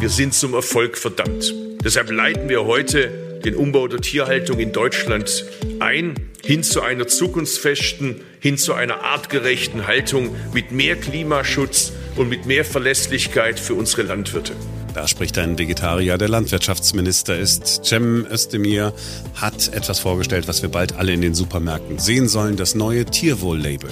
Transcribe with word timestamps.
wir 0.00 0.08
sind 0.10 0.32
zum 0.32 0.54
Erfolg 0.54 0.96
verdammt. 0.96 1.52
Deshalb 1.84 2.10
leiten 2.10 2.48
wir 2.48 2.64
heute 2.64 3.40
den 3.44 3.56
Umbau 3.56 3.88
der 3.88 4.00
Tierhaltung 4.00 4.58
in 4.60 4.72
Deutschland 4.72 5.44
ein, 5.80 6.14
hin 6.44 6.62
zu 6.62 6.82
einer 6.82 7.08
zukunftsfesten, 7.08 8.20
hin 8.40 8.58
zu 8.58 8.74
einer 8.74 9.02
artgerechten 9.02 9.86
Haltung 9.86 10.34
mit 10.52 10.70
mehr 10.70 10.96
Klimaschutz 10.96 11.92
und 12.16 12.28
mit 12.28 12.46
mehr 12.46 12.64
Verlässlichkeit 12.64 13.58
für 13.58 13.74
unsere 13.74 14.02
Landwirte. 14.02 14.52
Da 14.94 15.06
spricht 15.06 15.36
ein 15.38 15.58
Vegetarier, 15.58 16.16
der 16.16 16.28
Landwirtschaftsminister 16.28 17.36
ist. 17.36 17.84
Cem 17.84 18.26
Özdemir 18.30 18.92
hat 19.34 19.72
etwas 19.74 19.98
vorgestellt, 19.98 20.48
was 20.48 20.62
wir 20.62 20.68
bald 20.70 20.96
alle 20.96 21.12
in 21.12 21.20
den 21.20 21.34
Supermärkten 21.34 21.98
sehen 21.98 22.28
sollen, 22.28 22.56
das 22.56 22.74
neue 22.74 23.04
Tierwohl-Label. 23.04 23.90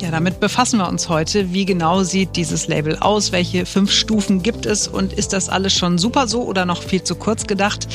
Ja, 0.00 0.12
damit 0.12 0.38
befassen 0.38 0.78
wir 0.78 0.88
uns 0.88 1.08
heute. 1.08 1.52
Wie 1.52 1.64
genau 1.64 2.04
sieht 2.04 2.36
dieses 2.36 2.68
Label 2.68 2.96
aus? 2.98 3.32
Welche 3.32 3.66
fünf 3.66 3.90
Stufen 3.90 4.44
gibt 4.44 4.64
es? 4.64 4.86
Und 4.86 5.12
ist 5.12 5.32
das 5.32 5.48
alles 5.48 5.76
schon 5.76 5.98
super 5.98 6.28
so 6.28 6.44
oder 6.44 6.64
noch 6.64 6.84
viel 6.84 7.02
zu 7.02 7.16
kurz 7.16 7.48
gedacht? 7.48 7.88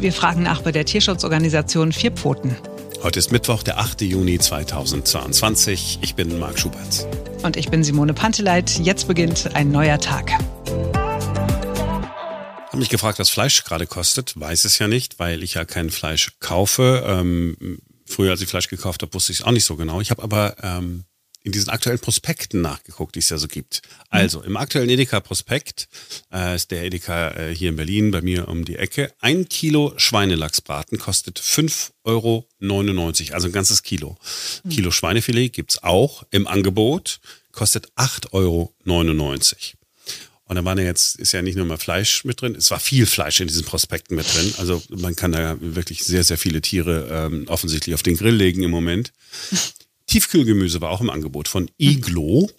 Wir 0.00 0.12
fragen 0.12 0.42
nach 0.42 0.62
bei 0.62 0.72
der 0.72 0.84
Tierschutzorganisation 0.84 1.92
Vier 1.92 2.10
Pfoten. 2.10 2.56
Heute 3.04 3.20
ist 3.20 3.30
Mittwoch, 3.30 3.62
der 3.62 3.78
8. 3.78 4.00
Juni 4.00 4.40
2022. 4.40 6.00
Ich 6.02 6.16
bin 6.16 6.40
Marc 6.40 6.58
Schubert. 6.58 7.06
Und 7.44 7.56
ich 7.56 7.70
bin 7.70 7.84
Simone 7.84 8.14
Panteleit. 8.14 8.80
Jetzt 8.80 9.06
beginnt 9.06 9.54
ein 9.54 9.70
neuer 9.70 10.00
Tag. 10.00 10.32
Habe 12.66 12.78
mich 12.78 12.88
gefragt, 12.88 13.20
was 13.20 13.30
Fleisch 13.30 13.62
gerade 13.62 13.86
kostet. 13.86 14.38
Weiß 14.40 14.64
es 14.64 14.80
ja 14.80 14.88
nicht, 14.88 15.20
weil 15.20 15.44
ich 15.44 15.54
ja 15.54 15.64
kein 15.64 15.90
Fleisch 15.90 16.32
kaufe. 16.40 17.04
Ähm, 17.06 17.78
früher, 18.06 18.32
als 18.32 18.40
ich 18.40 18.48
Fleisch 18.48 18.66
gekauft 18.68 19.02
habe, 19.02 19.14
wusste 19.14 19.30
ich 19.30 19.38
es 19.38 19.44
auch 19.44 19.52
nicht 19.52 19.64
so 19.64 19.76
genau. 19.76 20.00
Ich 20.00 20.10
habe 20.10 20.20
aber 20.20 20.56
ähm, 20.60 21.04
in 21.44 21.52
diesen 21.52 21.68
aktuellen 21.68 21.98
Prospekten 21.98 22.62
nachgeguckt, 22.62 23.14
die 23.14 23.18
es 23.18 23.28
ja 23.28 23.36
so 23.36 23.48
gibt. 23.48 23.82
Also 24.08 24.42
im 24.42 24.56
aktuellen 24.56 24.88
Edeka-Prospekt 24.88 25.88
äh, 26.32 26.56
ist 26.56 26.70
der 26.70 26.84
Edeka 26.84 27.32
äh, 27.32 27.54
hier 27.54 27.68
in 27.68 27.76
Berlin 27.76 28.10
bei 28.10 28.22
mir 28.22 28.48
um 28.48 28.64
die 28.64 28.76
Ecke. 28.76 29.12
Ein 29.20 29.48
Kilo 29.48 29.92
Schweinelachsbraten 29.98 30.98
kostet 30.98 31.38
5,99 31.38 31.92
Euro, 32.04 32.48
also 33.34 33.46
ein 33.46 33.52
ganzes 33.52 33.82
Kilo. 33.82 34.16
Mhm. 34.64 34.68
Kilo 34.70 34.90
Schweinefilet 34.90 35.52
gibt's 35.52 35.82
auch 35.82 36.24
im 36.30 36.46
Angebot, 36.46 37.20
kostet 37.52 37.92
8,99 37.92 38.32
Euro. 38.32 38.74
Und 40.46 40.56
da 40.56 40.64
war 40.64 40.78
ja 40.78 40.84
jetzt, 40.84 41.16
ist 41.16 41.32
ja 41.32 41.42
nicht 41.42 41.56
nur 41.56 41.66
mal 41.66 41.78
Fleisch 41.78 42.24
mit 42.24 42.40
drin, 42.40 42.54
es 42.54 42.70
war 42.70 42.80
viel 42.80 43.04
Fleisch 43.04 43.40
in 43.40 43.48
diesen 43.48 43.64
Prospekten 43.64 44.16
mit 44.16 44.26
drin. 44.34 44.54
Also 44.58 44.82
man 44.88 45.14
kann 45.14 45.32
da 45.32 45.56
wirklich 45.60 46.04
sehr, 46.04 46.24
sehr 46.24 46.38
viele 46.38 46.62
Tiere 46.62 47.08
ähm, 47.10 47.44
offensichtlich 47.48 47.94
auf 47.94 48.02
den 48.02 48.16
Grill 48.16 48.34
legen 48.34 48.62
im 48.62 48.70
Moment. 48.70 49.12
Tiefkühlgemüse 50.06 50.80
war 50.80 50.90
auch 50.90 51.00
im 51.00 51.10
Angebot 51.10 51.48
von 51.48 51.70
Iglo. 51.78 52.50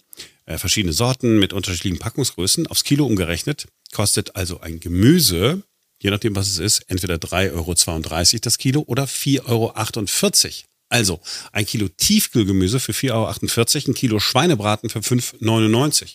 Äh, 0.46 0.58
verschiedene 0.58 0.92
Sorten 0.92 1.38
mit 1.38 1.52
unterschiedlichen 1.52 1.98
Packungsgrößen. 1.98 2.66
Aufs 2.68 2.84
Kilo 2.84 3.04
umgerechnet 3.06 3.66
kostet 3.92 4.36
also 4.36 4.60
ein 4.60 4.80
Gemüse, 4.80 5.62
je 6.00 6.10
nachdem 6.10 6.36
was 6.36 6.48
es 6.48 6.58
ist, 6.58 6.84
entweder 6.88 7.16
3,32 7.16 7.52
Euro 7.52 8.40
das 8.40 8.58
Kilo 8.58 8.84
oder 8.86 9.04
4,48 9.04 9.44
Euro. 9.46 10.66
Also 10.88 11.20
ein 11.52 11.66
Kilo 11.66 11.88
Tiefkühlgemüse 11.88 12.78
für 12.78 12.92
4,48 12.92 13.10
Euro, 13.12 13.90
ein 13.90 13.94
Kilo 13.94 14.20
Schweinebraten 14.20 14.88
für 14.88 15.00
5,99 15.00 16.02
Euro. 16.02 16.10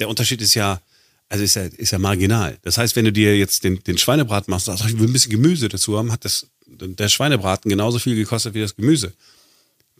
Der 0.00 0.08
Unterschied 0.08 0.42
ist 0.42 0.54
ja, 0.54 0.80
also 1.28 1.44
ist 1.44 1.54
ja, 1.54 1.62
ist 1.62 1.92
ja 1.92 1.98
marginal. 1.98 2.58
Das 2.62 2.78
heißt, 2.78 2.96
wenn 2.96 3.04
du 3.04 3.12
dir 3.12 3.38
jetzt 3.38 3.62
den, 3.62 3.82
den 3.84 3.98
Schweinebraten 3.98 4.50
machst, 4.50 4.66
sagst, 4.66 4.84
ich 4.84 4.98
will 4.98 5.06
ein 5.06 5.12
bisschen 5.12 5.30
Gemüse 5.30 5.68
dazu 5.68 5.96
haben, 5.96 6.10
hat 6.10 6.24
das, 6.24 6.48
der 6.66 7.08
Schweinebraten 7.08 7.68
genauso 7.68 8.00
viel 8.00 8.16
gekostet 8.16 8.54
wie 8.54 8.60
das 8.60 8.74
Gemüse. 8.74 9.12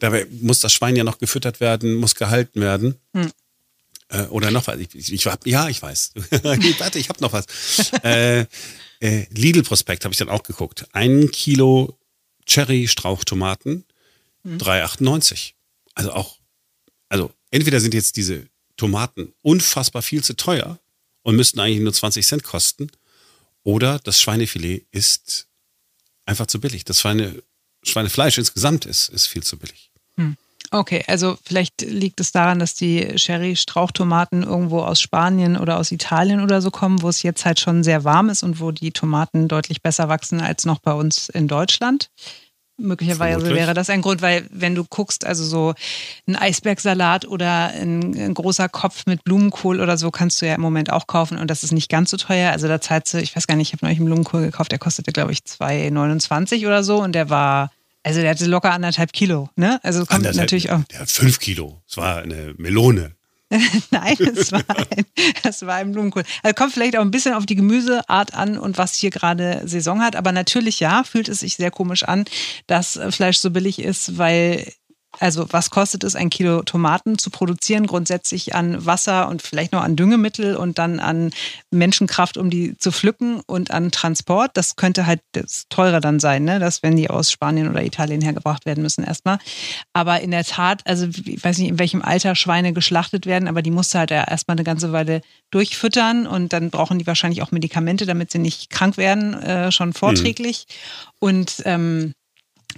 Dabei 0.03 0.27
muss 0.41 0.59
das 0.59 0.73
Schwein 0.73 0.97
ja 0.97 1.05
noch 1.05 1.17
gefüttert 1.17 1.61
werden, 1.61 1.95
muss 1.95 2.15
gehalten 2.15 2.59
werden. 2.59 2.99
Hm. 3.13 3.31
Äh, 4.09 4.23
oder 4.23 4.51
noch 4.51 4.67
was. 4.67 4.77
Ich, 4.77 5.13
ich, 5.13 5.25
hab, 5.27 5.47
ja, 5.47 5.69
ich 5.69 5.81
weiß. 5.81 6.11
Warte, 6.43 6.99
ich 6.99 7.07
habe 7.07 7.21
noch 7.21 7.31
was. 7.31 7.45
äh, 8.03 8.41
äh, 8.99 9.25
Lidl-Prospekt 9.29 10.03
habe 10.03 10.11
ich 10.11 10.17
dann 10.17 10.27
auch 10.27 10.43
geguckt. 10.43 10.85
Ein 10.91 11.31
Kilo 11.31 11.97
Cherry-Strauchtomaten, 12.45 13.85
hm. 14.43 14.57
3,98. 14.57 15.53
Also 15.95 16.11
auch, 16.11 16.37
also 17.07 17.31
entweder 17.51 17.79
sind 17.79 17.93
jetzt 17.93 18.17
diese 18.17 18.45
Tomaten 18.75 19.31
unfassbar 19.41 20.01
viel 20.01 20.21
zu 20.21 20.35
teuer 20.35 20.79
und 21.21 21.37
müssten 21.37 21.61
eigentlich 21.61 21.79
nur 21.79 21.93
20 21.93 22.27
Cent 22.27 22.43
kosten, 22.43 22.91
oder 23.63 23.99
das 23.99 24.19
Schweinefilet 24.19 24.85
ist 24.91 25.47
einfach 26.25 26.47
zu 26.47 26.59
billig. 26.59 26.83
Das 26.83 26.99
Schweine, 26.99 27.41
Schweinefleisch 27.83 28.37
insgesamt 28.37 28.85
ist, 28.85 29.07
ist 29.07 29.27
viel 29.27 29.43
zu 29.43 29.57
billig. 29.57 29.92
Hm. 30.17 30.35
Okay, 30.71 31.03
also 31.05 31.37
vielleicht 31.43 31.81
liegt 31.81 32.19
es 32.19 32.31
daran, 32.31 32.57
dass 32.57 32.73
die 32.73 33.19
Sherry-Strauchtomaten 33.19 34.41
irgendwo 34.41 34.81
aus 34.81 34.99
Spanien 34.99 35.55
oder 35.55 35.77
aus 35.77 35.91
Italien 35.91 36.41
oder 36.41 36.61
so 36.61 36.71
kommen, 36.71 37.03
wo 37.03 37.09
es 37.09 37.21
jetzt 37.21 37.45
halt 37.45 37.59
schon 37.59 37.83
sehr 37.83 38.03
warm 38.03 38.29
ist 38.29 38.41
und 38.41 38.59
wo 38.59 38.71
die 38.71 38.91
Tomaten 38.91 39.47
deutlich 39.47 39.83
besser 39.83 40.09
wachsen 40.09 40.41
als 40.41 40.65
noch 40.65 40.79
bei 40.79 40.93
uns 40.93 41.29
in 41.29 41.47
Deutschland. 41.47 42.09
Möglicherweise 42.77 43.39
Vermutlich. 43.39 43.55
wäre 43.55 43.75
das 43.75 43.91
ein 43.91 44.01
Grund, 44.01 44.23
weil 44.23 44.47
wenn 44.49 44.73
du 44.73 44.83
guckst, 44.83 45.27
also 45.27 45.43
so 45.43 45.75
ein 46.27 46.35
Eisbergsalat 46.35 47.27
oder 47.27 47.67
ein, 47.67 48.15
ein, 48.17 48.33
großer 48.33 48.67
Kopf 48.67 49.05
mit 49.05 49.23
Blumenkohl 49.23 49.79
oder 49.79 49.95
so 49.95 50.09
kannst 50.09 50.41
du 50.41 50.47
ja 50.47 50.55
im 50.55 50.61
Moment 50.61 50.91
auch 50.91 51.05
kaufen 51.05 51.37
und 51.37 51.51
das 51.51 51.63
ist 51.63 51.71
nicht 51.71 51.89
ganz 51.89 52.09
so 52.09 52.17
teuer. 52.17 52.51
Also 52.51 52.67
da 52.67 52.81
zahlst 52.81 53.13
du, 53.13 53.19
ich 53.19 53.35
weiß 53.35 53.45
gar 53.45 53.55
nicht, 53.55 53.67
ich 53.67 53.73
habe 53.73 53.85
neulich 53.85 53.99
einen 53.99 54.07
Blumenkohl 54.07 54.41
gekauft, 54.41 54.71
der 54.71 54.79
kostete 54.79 55.11
glaube 55.11 55.31
ich 55.31 55.39
2,29 55.41 56.65
oder 56.65 56.83
so 56.83 56.99
und 56.99 57.13
der 57.13 57.29
war, 57.29 57.71
also 58.03 58.21
der 58.21 58.31
hatte 58.31 58.45
locker 58.45 58.71
anderthalb 58.71 59.13
Kilo, 59.13 59.49
ne? 59.55 59.79
Also 59.83 59.99
kommt 59.99 60.11
anderthalb, 60.11 60.37
natürlich 60.37 60.71
auch. 60.71 60.83
Der 60.85 60.99
hat 60.99 61.09
fünf 61.09 61.39
Kilo. 61.39 61.81
Es 61.87 61.97
war 61.97 62.21
eine 62.21 62.53
Melone. 62.57 63.15
Nein, 63.91 64.17
es 64.35 64.51
war, 64.51 64.63
ein, 64.67 65.05
das 65.43 65.65
war 65.65 65.75
ein 65.75 65.91
Blumenkohl. 65.91 66.23
Also 66.41 66.53
kommt 66.55 66.73
vielleicht 66.73 66.97
auch 66.97 67.01
ein 67.01 67.11
bisschen 67.11 67.33
auf 67.33 67.45
die 67.45 67.55
Gemüseart 67.55 68.33
an 68.33 68.57
und 68.57 68.77
was 68.77 68.95
hier 68.95 69.11
gerade 69.11 69.61
Saison 69.65 70.01
hat. 70.01 70.15
Aber 70.15 70.31
natürlich 70.31 70.79
ja, 70.79 71.03
fühlt 71.03 71.29
es 71.29 71.39
sich 71.39 71.55
sehr 71.55 71.71
komisch 71.71 72.03
an, 72.03 72.25
dass 72.67 72.99
Fleisch 73.11 73.37
so 73.37 73.51
billig 73.51 73.79
ist, 73.79 74.17
weil 74.17 74.71
also 75.19 75.45
was 75.51 75.69
kostet 75.69 76.03
es, 76.03 76.15
ein 76.15 76.29
Kilo 76.29 76.63
Tomaten 76.63 77.17
zu 77.17 77.29
produzieren, 77.29 77.87
grundsätzlich 77.87 78.55
an 78.55 78.85
Wasser 78.85 79.27
und 79.29 79.41
vielleicht 79.41 79.71
noch 79.71 79.83
an 79.83 79.95
Düngemittel 79.95 80.55
und 80.55 80.79
dann 80.79 80.99
an 80.99 81.31
Menschenkraft, 81.71 82.37
um 82.37 82.49
die 82.49 82.77
zu 82.77 82.91
pflücken 82.91 83.41
und 83.45 83.71
an 83.71 83.91
Transport. 83.91 84.51
Das 84.55 84.75
könnte 84.75 85.05
halt 85.05 85.21
das 85.33 85.65
teurer 85.69 85.99
dann 85.99 86.19
sein, 86.19 86.43
ne? 86.43 86.59
dass 86.59 86.83
wenn 86.83 86.95
die 86.95 87.09
aus 87.09 87.31
Spanien 87.31 87.69
oder 87.69 87.83
Italien 87.83 88.21
hergebracht 88.21 88.65
werden 88.65 88.81
müssen 88.81 89.03
erstmal. 89.03 89.37
Aber 89.93 90.21
in 90.21 90.31
der 90.31 90.43
Tat, 90.43 90.81
also 90.85 91.07
ich 91.25 91.43
weiß 91.43 91.59
nicht, 91.59 91.69
in 91.69 91.79
welchem 91.79 92.01
Alter 92.01 92.35
Schweine 92.35 92.73
geschlachtet 92.73 93.25
werden, 93.25 93.47
aber 93.47 93.61
die 93.61 93.71
musst 93.71 93.93
du 93.93 93.99
halt 93.99 94.11
erstmal 94.11 94.55
eine 94.55 94.63
ganze 94.63 94.91
Weile 94.91 95.21
durchfüttern 95.51 96.25
und 96.25 96.53
dann 96.53 96.71
brauchen 96.71 96.99
die 96.99 97.07
wahrscheinlich 97.07 97.41
auch 97.41 97.51
Medikamente, 97.51 98.05
damit 98.05 98.31
sie 98.31 98.39
nicht 98.39 98.69
krank 98.69 98.97
werden, 98.97 99.33
äh, 99.35 99.71
schon 99.71 99.93
vorträglich. 99.93 100.65
Mhm. 100.67 101.13
Und 101.19 101.61
ähm, 101.65 102.13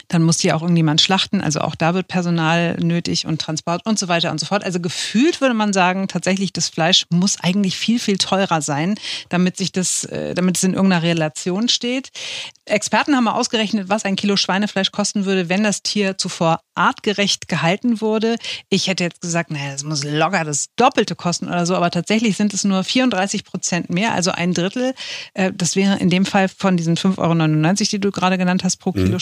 dann 0.08 0.24
muss 0.24 0.40
hier 0.40 0.56
auch 0.56 0.62
irgendjemand 0.62 1.02
schlachten. 1.02 1.42
Also 1.42 1.62
auch 1.62 1.76
da 1.76 1.94
wird 1.94 2.08
Personal 2.08 2.78
nötig 2.78 3.26
und 3.26 3.42
Transport 3.42 3.86
und 3.86 4.00
so 4.00 4.08
weiter 4.08 4.32
und 4.32 4.40
so 4.40 4.46
fort. 4.46 4.64
Also 4.64 4.80
gefühlt 4.80 5.42
würde 5.42 5.54
man 5.54 5.74
sagen, 5.74 6.08
tatsächlich 6.08 6.54
das 6.54 6.70
Fleisch 6.70 7.06
muss 7.10 7.40
eigentlich 7.40 7.78
viel, 7.78 8.00
viel 8.00 8.18
teurer 8.18 8.62
sein, 8.62 8.96
damit 9.30 9.58
sich 9.58 9.72
das, 9.72 10.06
äh, 10.06 10.34
damit 10.34 10.58
es 10.58 10.64
in 10.64 10.74
irgendeiner 10.74 11.04
Relation 11.04 11.70
steht. 11.70 12.12
Experten 12.66 13.16
haben 13.16 13.26
mal 13.26 13.34
ausgerechnet, 13.34 13.90
was 13.90 14.06
ein 14.06 14.16
Kilo 14.16 14.38
Schweinefleisch 14.38 14.92
kosten 14.92 15.26
würde, 15.26 15.50
wenn 15.50 15.64
das 15.64 15.84
Tier 15.84 16.18
zuvor 16.18 16.62
artgerecht 16.74 17.48
gehalten 17.48 18.02
wurde. 18.02 18.38
Ich 18.70 18.88
hätte 18.88 19.04
jetzt 19.04 19.22
gesagt, 19.22 19.52
naja, 19.52 19.72
das 19.72 19.84
muss 19.84 20.04
locker 20.04 20.44
das 20.44 20.68
Doppelte 20.76 21.16
kosten 21.16 21.48
oder 21.48 21.66
so, 21.66 21.76
aber 21.76 21.92
tatsächlich 21.92 22.36
sind 22.38 22.54
es 22.54 22.64
nur 22.64 22.84
34 22.84 23.44
Prozent 23.44 23.90
mehr, 23.90 24.14
also 24.14 24.32
ein 24.32 24.54
Drittel. 24.54 24.94
Äh, 25.36 25.52
das 25.54 25.76
wäre 25.76 25.98
in 26.00 26.10
dem 26.10 26.26
Fall 26.26 26.50
von 26.50 26.76
diesen 26.76 26.98
5,99 26.98 27.20
Euro, 27.20 27.76
die 27.92 28.00
du 28.00 28.12
gerade 28.12 28.38
genannt 28.38 28.64
hast, 28.64 28.78
pro 28.78 28.92
Kilo 28.92 29.14
mhm. 29.14 29.20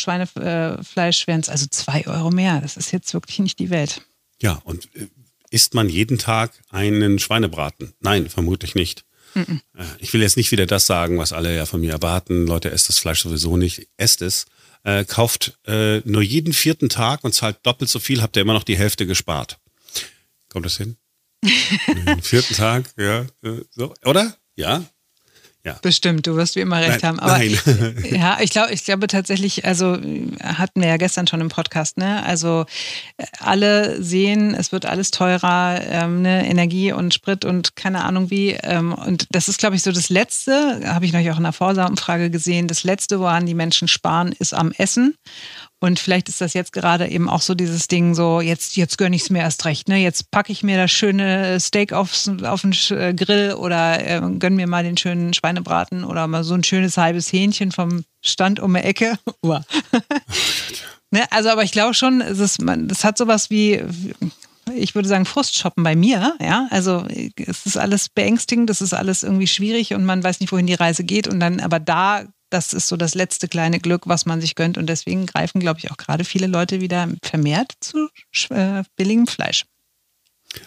Schweinefleisch, 0.71 1.27
wären 1.27 1.41
es 1.41 1.49
also 1.49 1.65
zwei 1.69 2.05
Euro 2.07 2.31
mehr. 2.31 2.61
Das 2.61 2.77
ist 2.77 2.91
jetzt 2.91 3.13
wirklich 3.13 3.39
nicht 3.39 3.59
die 3.59 3.69
Welt. 3.69 4.01
Ja, 4.41 4.61
und 4.63 4.89
äh, 4.95 5.07
isst 5.49 5.73
man 5.73 5.89
jeden 5.89 6.17
Tag 6.17 6.51
einen 6.69 7.19
Schweinebraten? 7.19 7.93
Nein, 7.99 8.29
vermutlich 8.29 8.75
nicht. 8.75 9.05
Mhm. 9.35 9.61
Ich 9.99 10.13
will 10.13 10.21
jetzt 10.21 10.37
nicht 10.37 10.51
wieder 10.51 10.65
das 10.65 10.85
sagen, 10.85 11.17
was 11.17 11.33
alle 11.33 11.55
ja 11.55 11.65
von 11.65 11.81
mir 11.81 11.91
erwarten. 11.91 12.45
Leute, 12.45 12.71
esst 12.71 12.89
das 12.89 12.99
Fleisch 12.99 13.23
sowieso 13.23 13.57
nicht. 13.57 13.87
Esst 13.97 14.21
es 14.21 14.45
äh, 14.83 15.05
kauft 15.05 15.57
äh, 15.65 15.99
nur 16.05 16.21
jeden 16.21 16.53
vierten 16.53 16.89
Tag 16.89 17.23
und 17.23 17.33
zahlt 17.33 17.57
doppelt 17.63 17.89
so 17.89 17.99
viel, 17.99 18.21
habt 18.21 18.35
ihr 18.35 18.41
immer 18.41 18.53
noch 18.53 18.63
die 18.63 18.77
Hälfte 18.77 19.05
gespart. 19.07 19.59
Kommt 20.49 20.65
das 20.65 20.77
hin? 20.77 20.97
Den 21.87 22.21
vierten 22.21 22.53
Tag, 22.53 22.85
ja, 22.97 23.25
äh, 23.43 23.61
so, 23.71 23.93
oder? 24.05 24.35
Ja, 24.55 24.83
ja. 25.65 25.77
Bestimmt, 25.81 26.27
du 26.27 26.35
wirst 26.35 26.57
wie 26.57 26.59
immer 26.59 26.81
recht 26.81 27.01
nein, 27.01 27.03
haben. 27.03 27.19
Aber 27.19 27.37
nein. 27.37 27.57
ja, 28.11 28.37
ich 28.41 28.49
glaube, 28.49 28.73
ich 28.73 28.83
glaube 28.83 29.07
tatsächlich, 29.07 29.65
also 29.65 29.97
hatten 30.43 30.81
wir 30.81 30.89
ja 30.89 30.97
gestern 30.97 31.25
schon 31.25 31.39
im 31.39 31.47
Podcast, 31.47 31.97
ne? 31.97 32.21
Also 32.25 32.65
alle 33.39 34.03
sehen, 34.03 34.55
es 34.55 34.73
wird 34.73 34.85
alles 34.85 35.11
teurer, 35.11 35.79
ähm, 35.87 36.21
ne? 36.21 36.45
Energie 36.45 36.91
und 36.91 37.13
Sprit 37.13 37.45
und 37.45 37.77
keine 37.77 38.03
Ahnung 38.03 38.29
wie. 38.29 38.51
Ähm, 38.61 38.93
und 38.93 39.27
das 39.31 39.47
ist, 39.47 39.57
glaube 39.57 39.77
ich, 39.77 39.83
so 39.83 39.93
das 39.93 40.09
Letzte, 40.09 40.81
habe 40.85 41.05
ich 41.05 41.13
neulich 41.13 41.31
auch 41.31 41.37
in 41.37 41.43
der 41.43 41.53
Vorsaumfrage 41.53 42.29
gesehen, 42.29 42.67
das 42.67 42.83
Letzte, 42.83 43.21
woran 43.21 43.45
die 43.45 43.55
Menschen 43.55 43.87
sparen, 43.87 44.33
ist 44.37 44.53
am 44.53 44.73
Essen. 44.73 45.15
Und 45.83 45.99
vielleicht 45.99 46.29
ist 46.29 46.39
das 46.39 46.53
jetzt 46.53 46.71
gerade 46.71 47.09
eben 47.09 47.27
auch 47.27 47.41
so 47.41 47.55
dieses 47.55 47.89
Ding, 47.89 48.15
so 48.15 48.39
jetzt, 48.39 48.77
jetzt 48.77 48.97
gönne 48.97 49.17
ich 49.17 49.23
es 49.23 49.29
mir 49.29 49.39
erst 49.39 49.65
recht. 49.65 49.89
Ne? 49.89 49.97
Jetzt 49.97 50.31
packe 50.31 50.53
ich 50.53 50.63
mir 50.63 50.77
das 50.77 50.91
schöne 50.91 51.59
Steak 51.59 51.91
aufs, 51.91 52.29
auf 52.29 52.61
den 52.61 52.73
äh, 52.91 53.13
Grill 53.13 53.55
oder 53.55 53.99
äh, 53.99 54.21
gönne 54.39 54.55
mir 54.55 54.67
mal 54.67 54.85
den 54.85 54.95
schönen 54.95 55.33
Schweinebraten 55.33 56.05
oder 56.05 56.25
mal 56.27 56.45
so 56.45 56.53
ein 56.53 56.63
schönes 56.63 56.95
halbes 56.95 57.33
Hähnchen 57.33 57.73
vom 57.73 58.05
Stand 58.21 58.61
um 58.61 58.73
die 58.75 58.79
Ecke. 58.79 59.19
ne? 59.43 61.25
Also, 61.31 61.49
aber 61.49 61.63
ich 61.63 61.73
glaube 61.73 61.93
schon, 61.93 62.21
es 62.21 62.39
ist, 62.39 62.61
man, 62.61 62.87
das 62.87 63.03
hat 63.03 63.17
sowas 63.17 63.49
wie, 63.49 63.83
ich 64.73 64.95
würde 64.95 65.09
sagen, 65.09 65.25
Frustshoppen 65.25 65.83
bei 65.83 65.97
mir. 65.97 66.37
Ja, 66.39 66.67
also 66.71 67.05
es 67.35 67.65
ist 67.65 67.75
alles 67.75 68.07
beängstigend, 68.07 68.69
das 68.69 68.79
ist 68.79 68.93
alles 68.93 69.21
irgendwie 69.21 69.47
schwierig 69.47 69.93
und 69.93 70.05
man 70.05 70.23
weiß 70.23 70.39
nicht, 70.39 70.53
wohin 70.53 70.67
die 70.67 70.75
Reise 70.75 71.03
geht. 71.03 71.27
Und 71.27 71.41
dann, 71.41 71.59
aber 71.59 71.81
da, 71.81 72.23
das 72.53 72.73
ist 72.73 72.87
so 72.87 72.97
das 72.97 73.15
letzte 73.15 73.47
kleine 73.47 73.79
Glück, 73.79 74.03
was 74.05 74.25
man 74.25 74.39
sich 74.39 74.55
gönnt. 74.55 74.77
Und 74.77 74.87
deswegen 74.87 75.25
greifen, 75.25 75.59
glaube 75.59 75.79
ich, 75.79 75.91
auch 75.91 75.97
gerade 75.97 76.23
viele 76.23 76.47
Leute 76.47 76.81
wieder 76.81 77.09
vermehrt 77.23 77.71
zu 77.79 78.09
äh, 78.49 78.83
billigem 78.95 79.27
Fleisch. 79.27 79.65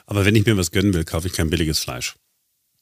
Aber 0.07 0.25
wenn 0.25 0.35
ich 0.35 0.45
mir 0.45 0.57
was 0.57 0.73
gönnen 0.73 0.93
will, 0.95 1.05
kaufe 1.05 1.29
ich 1.29 1.33
kein 1.33 1.49
billiges 1.49 1.79
Fleisch. 1.79 2.15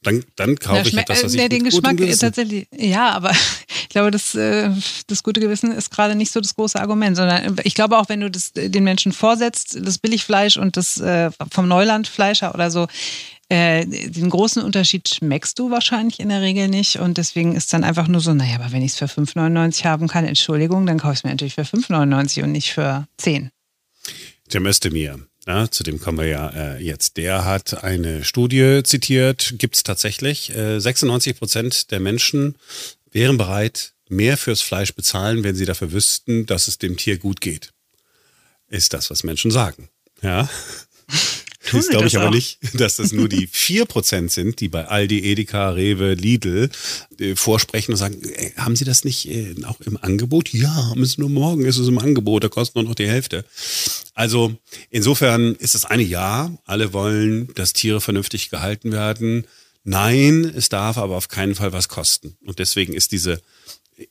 Dann, 0.03 0.23
dann 0.37 0.57
kaufe 0.57 0.81
Na, 0.83 0.89
ich 0.89 0.97
etwas, 0.97 1.25
was 1.25 1.35
äh, 1.35 1.43
ich 1.43 1.49
Den 1.49 1.65
Geschmack 1.65 1.97
tatsächlich, 2.21 2.69
ja, 2.77 3.11
aber 3.13 3.31
ich 3.83 3.89
glaube, 3.89 4.11
das, 4.11 4.35
äh, 4.35 4.71
das 5.07 5.23
gute 5.23 5.41
Gewissen 5.41 5.73
ist 5.73 5.91
gerade 5.91 6.15
nicht 6.15 6.31
so 6.31 6.41
das 6.41 6.55
große 6.55 6.79
Argument, 6.79 7.17
sondern 7.17 7.57
ich 7.65 7.75
glaube 7.75 7.99
auch, 7.99 8.09
wenn 8.09 8.21
du 8.21 8.31
das 8.31 8.53
den 8.53 8.85
Menschen 8.85 9.13
vorsetzt, 9.13 9.79
das 9.81 9.99
Billigfleisch 9.99 10.59
und 10.59 10.77
das 10.77 11.01
äh, 11.01 11.31
vom 11.51 11.69
Neulandfleischer 11.69 12.55
oder 12.55 12.71
so, 12.71 12.87
äh, 13.55 13.87
den 13.87 14.31
großen 14.31 14.63
Unterschied 14.63 15.09
schmeckst 15.09 15.59
du 15.61 15.71
wahrscheinlich 15.71 16.19
in 16.19 16.29
der 16.29 16.41
Regel 16.41 16.67
nicht 16.67 16.99
und 16.99 17.19
deswegen 17.19 17.55
ist 17.55 17.73
dann 17.73 17.85
einfach 17.85 18.09
nur 18.09 18.21
so, 18.21 18.35
naja, 18.35 18.57
aber 18.57 18.73
wenn 18.73 18.83
ich 18.83 18.93
es 18.93 18.99
für 18.99 19.05
5,99 19.05 19.85
haben 19.85 20.09
kann, 20.09 20.25
Entschuldigung, 20.25 20.87
dann 20.87 20.99
kaufe 20.99 21.13
ich 21.13 21.21
es 21.21 21.25
mir 21.25 21.31
natürlich 21.31 21.55
für 21.55 21.63
5,99 21.63 22.43
und 22.43 22.53
nicht 22.53 22.73
für 22.73 23.07
10. 23.19 23.51
Cem 24.51 24.67
Özdemir, 24.67 25.21
ja, 25.47 25.71
zu 25.71 25.85
dem 25.85 26.01
kommen 26.01 26.19
wir 26.19 26.27
ja 26.27 26.49
äh, 26.49 26.83
jetzt. 26.83 27.17
Der 27.17 27.45
hat 27.45 27.85
eine 27.85 28.25
Studie 28.25 28.83
zitiert, 28.83 29.55
gibt 29.59 29.77
es 29.77 29.85
tatsächlich. 29.85 30.55
Äh, 30.55 30.81
96 30.81 31.39
Prozent 31.39 31.91
der 31.93 32.01
Menschen 32.01 32.57
wären 33.13 33.39
bereit, 33.39 33.95
mehr 34.09 34.37
fürs 34.37 34.63
Fleisch 34.63 34.95
bezahlen, 34.95 35.45
wenn 35.45 35.55
sie 35.55 35.65
dafür 35.65 35.93
wüssten, 35.93 36.47
dass 36.47 36.67
es 36.67 36.79
dem 36.79 36.97
Tier 36.97 37.19
gut 37.19 37.41
geht. 37.41 37.73
Ist 38.69 38.93
das, 38.95 39.11
was 39.11 39.23
Menschen 39.23 39.53
sagen. 39.53 39.89
Ja. 40.23 40.49
Das 41.73 41.89
glaube 41.89 42.07
ich 42.07 42.17
aber 42.17 42.29
auch. 42.29 42.35
nicht, 42.35 42.59
dass 42.75 42.97
das 42.97 43.13
nur 43.13 43.29
die 43.29 43.49
4% 43.53 44.31
sind, 44.31 44.61
die 44.61 44.69
bei 44.69 44.87
Aldi, 44.87 45.21
Edeka, 45.21 45.71
Rewe, 45.71 46.15
Lidl 46.15 46.71
äh, 47.19 47.37
vorsprechen 47.37 47.93
und 47.93 47.99
sagen, 47.99 48.21
ey, 48.23 48.53
haben 48.57 48.77
Sie 48.77 48.85
das 48.85 49.05
nicht 49.05 49.29
äh, 49.29 49.55
auch 49.65 49.81
im 49.81 49.97
Angebot? 49.97 50.53
Ja, 50.53 50.93
müssen 50.95 51.21
nur 51.21 51.31
morgen 51.31 51.65
ist 51.65 51.79
es 51.79 51.89
im 51.89 51.99
Angebot, 51.99 52.45
da 52.45 52.49
kostet 52.49 52.77
nur 52.77 52.85
noch 52.85 52.95
die 52.95 53.09
Hälfte. 53.09 53.45
Also 54.15 54.55
insofern 54.91 55.55
ist 55.57 55.75
das 55.75 55.85
eine 55.85 56.03
Ja, 56.03 56.57
alle 56.65 56.93
wollen, 56.93 57.53
dass 57.55 57.73
Tiere 57.73 58.01
vernünftig 58.01 58.51
gehalten 58.51 58.93
werden. 58.93 59.47
Nein, 59.83 60.45
es 60.45 60.69
darf 60.69 60.99
aber 60.99 61.17
auf 61.17 61.29
keinen 61.29 61.55
Fall 61.55 61.73
was 61.73 61.89
kosten. 61.89 62.37
Und 62.45 62.59
deswegen 62.59 62.95
ist 62.95 63.13
diese 63.13 63.43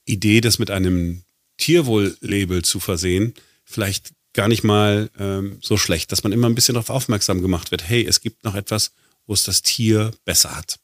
Idee, 0.06 0.42
das 0.42 0.60
mit 0.60 0.72
einem 0.72 1.24
Tierwohl-Label 1.58 2.64
zu 2.64 2.80
versehen, 2.80 3.34
vielleicht 3.66 4.14
gar 4.34 4.48
nicht 4.48 4.64
mal 4.64 5.10
ähm, 5.20 5.58
so 5.62 5.78
schlecht, 5.78 6.12
dass 6.12 6.24
man 6.24 6.32
immer 6.32 6.50
ein 6.50 6.56
bisschen 6.56 6.76
darauf 6.76 6.90
aufmerksam 6.90 7.42
gemacht 7.42 7.72
wird, 7.72 7.88
hey, 7.88 8.06
es 8.06 8.22
gibt 8.22 8.44
noch 8.44 8.56
etwas, 8.56 8.94
wo 9.28 9.34
es 9.34 9.44
das 9.44 9.62
Tier 9.62 10.12
besser 10.26 10.56
hat. 10.56 10.80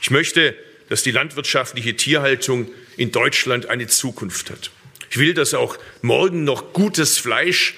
Ich 0.00 0.10
möchte, 0.10 0.54
dass 0.88 1.02
die 1.02 1.12
landwirtschaftliche 1.12 1.96
Tierhaltung 1.96 2.68
in 2.96 3.10
Deutschland 3.12 3.66
eine 3.66 3.86
Zukunft 3.86 4.50
hat. 4.50 4.70
Ich 5.10 5.18
will, 5.18 5.34
dass 5.34 5.54
auch 5.54 5.78
morgen 6.02 6.44
noch 6.44 6.72
gutes 6.72 7.18
Fleisch 7.18 7.76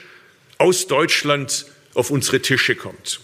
aus 0.58 0.86
Deutschland 0.86 1.66
auf 1.94 2.10
unsere 2.10 2.40
Tische 2.40 2.74
kommt. 2.74 3.20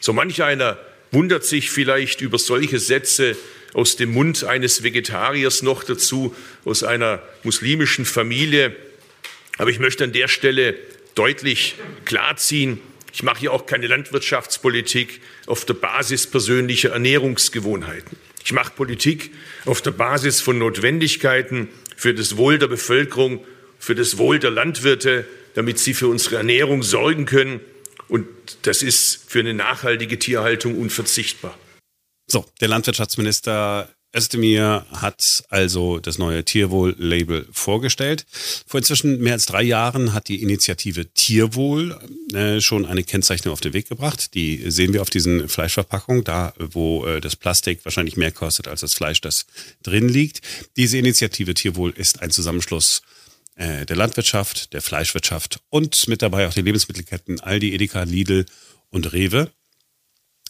So 0.00 0.12
manch 0.12 0.42
einer 0.42 0.78
wundert 1.10 1.44
sich 1.44 1.70
vielleicht 1.70 2.20
über 2.20 2.38
solche 2.38 2.78
Sätze 2.78 3.36
aus 3.74 3.96
dem 3.96 4.12
Mund 4.12 4.44
eines 4.44 4.82
Vegetariers 4.82 5.62
noch 5.62 5.84
dazu, 5.84 6.34
aus 6.64 6.82
einer 6.82 7.22
muslimischen 7.42 8.04
Familie. 8.04 8.74
Aber 9.58 9.70
ich 9.70 9.78
möchte 9.78 10.04
an 10.04 10.12
der 10.12 10.28
Stelle 10.28 10.78
deutlich 11.16 11.74
klarziehen. 12.04 12.80
Ich 13.12 13.24
mache 13.24 13.40
hier 13.40 13.52
auch 13.52 13.66
keine 13.66 13.88
Landwirtschaftspolitik 13.88 15.20
auf 15.46 15.64
der 15.64 15.74
Basis 15.74 16.26
persönlicher 16.28 16.90
Ernährungsgewohnheiten. 16.90 18.16
Ich 18.44 18.52
mache 18.52 18.72
Politik 18.74 19.32
auf 19.64 19.82
der 19.82 19.90
Basis 19.90 20.40
von 20.40 20.58
Notwendigkeiten 20.58 21.68
für 21.96 22.14
das 22.14 22.36
Wohl 22.36 22.58
der 22.58 22.68
Bevölkerung, 22.68 23.44
für 23.78 23.94
das 23.94 24.18
Wohl 24.18 24.38
der 24.38 24.50
Landwirte, 24.50 25.26
damit 25.54 25.78
sie 25.78 25.94
für 25.94 26.06
unsere 26.06 26.36
Ernährung 26.36 26.82
sorgen 26.82 27.24
können. 27.24 27.60
Und 28.08 28.28
das 28.62 28.82
ist 28.82 29.24
für 29.26 29.40
eine 29.40 29.54
nachhaltige 29.54 30.18
Tierhaltung 30.18 30.78
unverzichtbar. 30.78 31.58
So, 32.28 32.44
der 32.60 32.68
Landwirtschaftsminister 32.68 33.95
Özdemir 34.16 34.86
hat 34.90 35.44
also 35.50 35.98
das 35.98 36.18
neue 36.18 36.44
Tierwohl-Label 36.44 37.46
vorgestellt. 37.52 38.26
Vor 38.66 38.78
inzwischen 38.78 39.20
mehr 39.20 39.34
als 39.34 39.46
drei 39.46 39.62
Jahren 39.62 40.14
hat 40.14 40.28
die 40.28 40.42
Initiative 40.42 41.06
Tierwohl 41.12 41.98
äh, 42.32 42.60
schon 42.60 42.86
eine 42.86 43.04
Kennzeichnung 43.04 43.52
auf 43.52 43.60
den 43.60 43.74
Weg 43.74 43.88
gebracht. 43.88 44.34
Die 44.34 44.70
sehen 44.70 44.92
wir 44.92 45.02
auf 45.02 45.10
diesen 45.10 45.48
Fleischverpackungen, 45.48 46.24
da 46.24 46.54
wo 46.58 47.04
äh, 47.06 47.20
das 47.20 47.36
Plastik 47.36 47.84
wahrscheinlich 47.84 48.16
mehr 48.16 48.32
kostet 48.32 48.68
als 48.68 48.80
das 48.80 48.94
Fleisch, 48.94 49.20
das 49.20 49.46
drin 49.82 50.08
liegt. 50.08 50.40
Diese 50.76 50.98
Initiative 50.98 51.54
Tierwohl 51.54 51.90
ist 51.90 52.22
ein 52.22 52.30
Zusammenschluss 52.30 53.02
äh, 53.56 53.86
der 53.86 53.96
Landwirtschaft, 53.96 54.72
der 54.72 54.82
Fleischwirtschaft 54.82 55.60
und 55.68 56.08
mit 56.08 56.22
dabei 56.22 56.48
auch 56.48 56.54
die 56.54 56.62
Lebensmittelketten 56.62 57.40
Aldi, 57.40 57.74
Edeka, 57.74 58.02
Lidl 58.04 58.46
und 58.90 59.12
Rewe. 59.12 59.50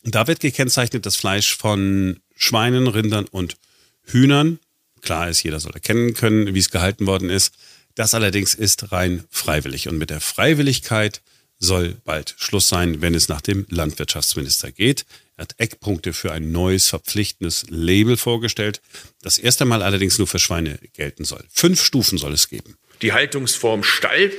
Da 0.07 0.29
wird 0.29 0.41
gekennzeichnet 0.41 1.05
das 1.05 1.17
Fleisch 1.17 1.57
von 1.57 2.21
Schweinen, 2.37 2.87
Rindern 2.87 3.27
und 3.27 3.57
Hühnern. 4.05 4.61
Klar 5.03 5.29
ist, 5.29 5.43
jeder 5.43 5.59
soll 5.59 5.73
erkennen 5.73 6.15
können, 6.15 6.55
wie 6.55 6.59
es 6.59 6.71
gehalten 6.71 7.07
worden 7.07 7.29
ist. 7.29 7.55
Das 7.97 8.15
allerdings 8.15 8.55
ist 8.55 8.93
rein 8.93 9.25
freiwillig. 9.31 9.89
Und 9.89 9.99
mit 9.99 10.11
der 10.11 10.21
Freiwilligkeit 10.21 11.23
soll 11.59 11.97
bald 12.05 12.35
Schluss 12.39 12.69
sein, 12.69 13.01
wenn 13.03 13.15
es 13.15 13.29
nach 13.29 13.41
dem 13.41 13.67
Landwirtschaftsminister 13.69 14.71
geht. 14.71 15.07
Er 15.37 15.43
hat 15.43 15.55
Eckpunkte 15.59 16.13
für 16.13 16.33
ein 16.33 16.53
neues 16.53 16.89
verpflichtendes 16.89 17.65
Label 17.69 18.17
vorgestellt, 18.17 18.81
das 19.23 19.39
erst 19.39 19.61
einmal 19.61 19.83
allerdings 19.83 20.19
nur 20.19 20.27
für 20.27 20.39
Schweine 20.39 20.79
gelten 20.93 21.25
soll. 21.25 21.45
Fünf 21.51 21.83
Stufen 21.83 22.19
soll 22.19 22.33
es 22.33 22.49
geben. 22.49 22.77
Die 23.03 23.13
Haltungsform 23.13 23.83
Stall, 23.83 24.33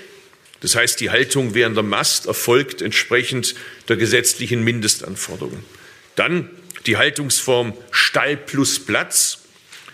das 0.61 0.75
heißt 0.75 0.99
die 0.99 1.09
Haltung 1.09 1.53
während 1.53 1.75
der 1.75 1.83
Mast, 1.83 2.25
erfolgt 2.25 2.81
entsprechend 2.81 3.55
der 3.89 3.97
gesetzlichen 3.97 4.63
Mindestanforderungen. 4.63 5.63
Dann 6.15 6.49
die 6.85 6.97
Haltungsform 6.97 7.73
Stall 7.91 8.37
plus 8.37 8.79
Platz. 8.79 9.39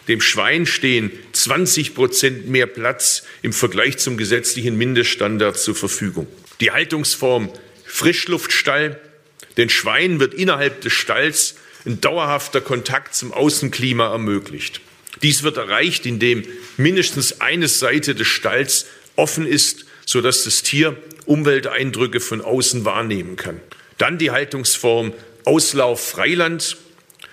Dem 0.08 0.22
Schwein 0.22 0.66
stehen 0.66 1.12
20 1.32 1.96
Prozent 1.96 2.50
mehr 2.50 2.68
Platz 2.68 3.24
im 3.42 3.54
Vergleich 3.54 3.98
zum 3.98 4.18
gesetzlichen 4.18 4.78
Mindeststandard 4.78 5.58
zur 5.58 5.76
Verfügung. 5.76 6.28
Die 6.60 6.72
Haltungsform 6.72 7.50
Frischluftstall. 7.86 9.00
Den 9.58 9.70
Schweinen 9.70 10.20
wird 10.20 10.34
innerhalb 10.34 10.82
des 10.82 10.94
Stalls 10.94 11.56
ein 11.86 12.02
dauerhafter 12.02 12.62
Kontakt 12.62 13.14
zum 13.16 13.32
Außenklima 13.32 14.12
ermöglicht. 14.12 14.82
Dies 15.22 15.44
wird 15.44 15.58
erreicht, 15.58 16.06
indem 16.06 16.44
mindestens 16.78 17.42
eine 17.42 17.68
Seite 17.68 18.16
des 18.16 18.28
Stalls 18.28 18.88
offen 19.16 19.46
ist, 19.46 19.86
sodass 20.06 20.44
das 20.44 20.64
Tier 20.64 20.96
Umwelteindrücke 21.26 22.20
von 22.20 22.42
außen 22.42 22.86
wahrnehmen 22.86 23.36
kann. 23.36 23.60
Dann 23.98 24.18
die 24.18 24.32
Haltungsform 24.32 25.14
Auslauf 25.46 26.06
Freiland. 26.06 26.78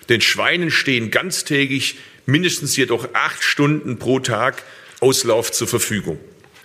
Den 0.09 0.21
Schweinen 0.21 0.71
stehen 0.71 1.11
ganztägig 1.11 1.97
mindestens 2.27 2.77
jedoch 2.77 3.09
acht 3.13 3.43
Stunden 3.43 3.99
pro 3.99 4.21
Tag 4.21 4.63
Auslauf 5.01 5.53
zur 5.53 5.69
Verfügung. 5.69 6.19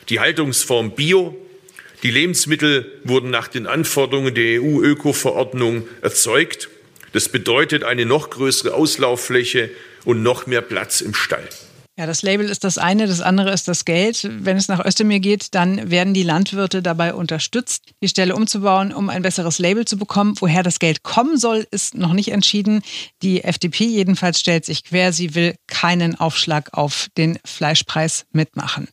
Die 0.10 0.20
Haltungsform 0.20 0.96
Bio. 0.96 1.38
Die 2.04 2.12
Lebensmittel 2.12 2.92
wurden 3.04 3.30
nach 3.30 3.48
den 3.48 3.66
Anforderungen 3.66 4.36
der 4.36 4.62
EU-Öko-Verordnung 4.62 5.88
erzeugt. 6.02 6.70
Das 7.14 7.30
bedeutet 7.30 7.84
eine 7.84 8.06
noch 8.06 8.30
größere 8.30 8.74
Auslauffläche 8.74 9.72
und 10.04 10.22
noch 10.22 10.46
mehr 10.46 10.62
Platz 10.62 11.02
im 11.02 11.14
Stall. 11.14 11.48
Ja, 11.98 12.06
das 12.06 12.24
Label 12.24 12.50
ist 12.50 12.66
das 12.66 12.78
eine, 12.78 13.08
das 13.08 13.22
andere 13.22 13.54
ist 13.54 13.70
das 13.70 13.86
Geld. 13.86 14.30
Wenn 14.30 14.58
es 14.58 14.68
nach 14.68 14.84
Özdemir 14.84 15.22
geht, 15.22 15.56
dann 15.56 15.90
werden 15.90 16.14
die 16.14 16.24
Landwirte 16.24 16.82
dabei 16.82 17.14
unterstützt, 17.14 17.84
die 18.02 18.10
Stelle 18.10 18.36
umzubauen, 18.36 18.94
um 18.94 19.10
ein 19.10 19.22
besseres 19.22 19.60
Label 19.60 19.86
zu 19.86 19.96
bekommen. 19.98 20.36
Woher 20.42 20.62
das 20.62 20.80
Geld 20.80 21.04
kommen 21.04 21.38
soll, 21.38 21.66
ist 21.72 21.96
noch 21.96 22.12
nicht 22.12 22.34
entschieden. 22.34 22.82
Die 23.22 23.46
FDP 23.46 23.86
jedenfalls 23.86 24.42
stellt 24.42 24.66
sich 24.66 24.84
quer. 24.84 25.14
Sie 25.14 25.36
will 25.36 25.56
keinen 25.68 26.20
Aufschlag 26.20 26.74
auf 26.74 27.08
den 27.18 27.40
Fleischpreis 27.46 28.26
mitmachen. 28.34 28.90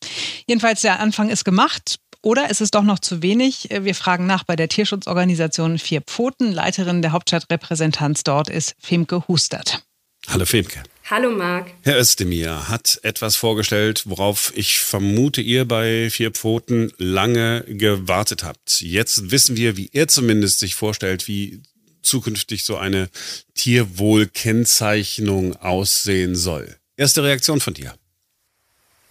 Jedenfalls 0.46 0.82
der 0.82 1.00
Anfang 1.00 1.28
ist 1.28 1.44
gemacht. 1.44 1.96
Oder 2.22 2.50
ist 2.50 2.60
es 2.60 2.70
doch 2.70 2.84
noch 2.84 3.00
zu 3.00 3.20
wenig? 3.20 3.68
Wir 3.68 3.96
fragen 3.96 4.26
nach 4.26 4.44
bei 4.44 4.54
der 4.54 4.68
Tierschutzorganisation 4.68 5.80
Vier 5.80 6.02
Pfoten. 6.02 6.52
Leiterin 6.52 7.02
der 7.02 7.10
Hauptstadtrepräsentanz 7.10 8.22
dort 8.22 8.48
ist 8.48 8.76
Femke 8.78 9.26
Hustert. 9.26 9.82
Hallo 10.28 10.46
Femke. 10.46 10.84
Hallo 11.12 11.30
Marc. 11.30 11.70
Herr 11.82 12.00
Özdemir 12.00 12.68
hat 12.70 12.98
etwas 13.02 13.36
vorgestellt, 13.36 14.04
worauf 14.06 14.50
ich 14.56 14.78
vermute, 14.78 15.42
ihr 15.42 15.66
bei 15.66 16.08
Vier 16.08 16.30
Pfoten 16.30 16.90
lange 16.96 17.66
gewartet 17.68 18.44
habt. 18.44 18.80
Jetzt 18.80 19.30
wissen 19.30 19.58
wir, 19.58 19.76
wie 19.76 19.90
er 19.92 20.08
zumindest 20.08 20.58
sich 20.58 20.74
vorstellt, 20.74 21.28
wie 21.28 21.60
zukünftig 22.00 22.64
so 22.64 22.78
eine 22.78 23.10
Tierwohlkennzeichnung 23.52 25.54
aussehen 25.56 26.34
soll. 26.34 26.78
Erste 26.96 27.22
Reaktion 27.22 27.60
von 27.60 27.74
dir. 27.74 27.94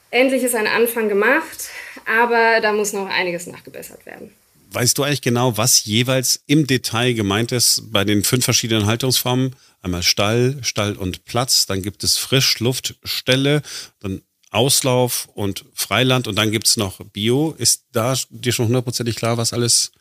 Endlich 0.10 0.42
ist 0.42 0.56
ein 0.56 0.66
Anfang 0.66 1.08
gemacht, 1.08 1.70
aber 2.08 2.62
da 2.62 2.74
muss 2.74 2.94
noch 2.94 3.10
einiges 3.10 3.46
nachgebessert 3.46 4.08
werden. 4.08 4.34
Weißt 4.74 4.98
du 4.98 5.04
eigentlich 5.04 5.22
genau, 5.22 5.58
was 5.58 5.84
jeweils 5.84 6.44
im 6.48 6.66
Detail 6.66 7.14
gemeint 7.14 7.52
ist 7.52 7.92
bei 7.92 8.06
den 8.06 8.24
fünf 8.24 8.46
verschiedenen 8.46 8.86
Haltungsformen? 8.86 9.54
Einmal 9.82 10.02
Stall, 10.02 10.60
Stall 10.62 10.96
und 10.96 11.26
Platz, 11.26 11.66
dann 11.66 11.82
gibt 11.82 12.06
es 12.06 12.18
Frischluftstelle, 12.18 13.64
dann 14.00 14.22
Auslauf 14.50 15.28
und 15.34 15.66
Freiland 15.74 16.28
und 16.28 16.38
dann 16.38 16.52
gibt 16.52 16.68
es 16.68 16.78
noch 16.78 17.02
Bio. 17.12 17.54
Ist 17.58 17.84
da 17.92 18.16
dir 18.30 18.54
schon 18.54 18.68
hundertprozentig 18.68 19.18
klar, 19.18 19.38
was 19.38 19.52
alles 19.52 19.92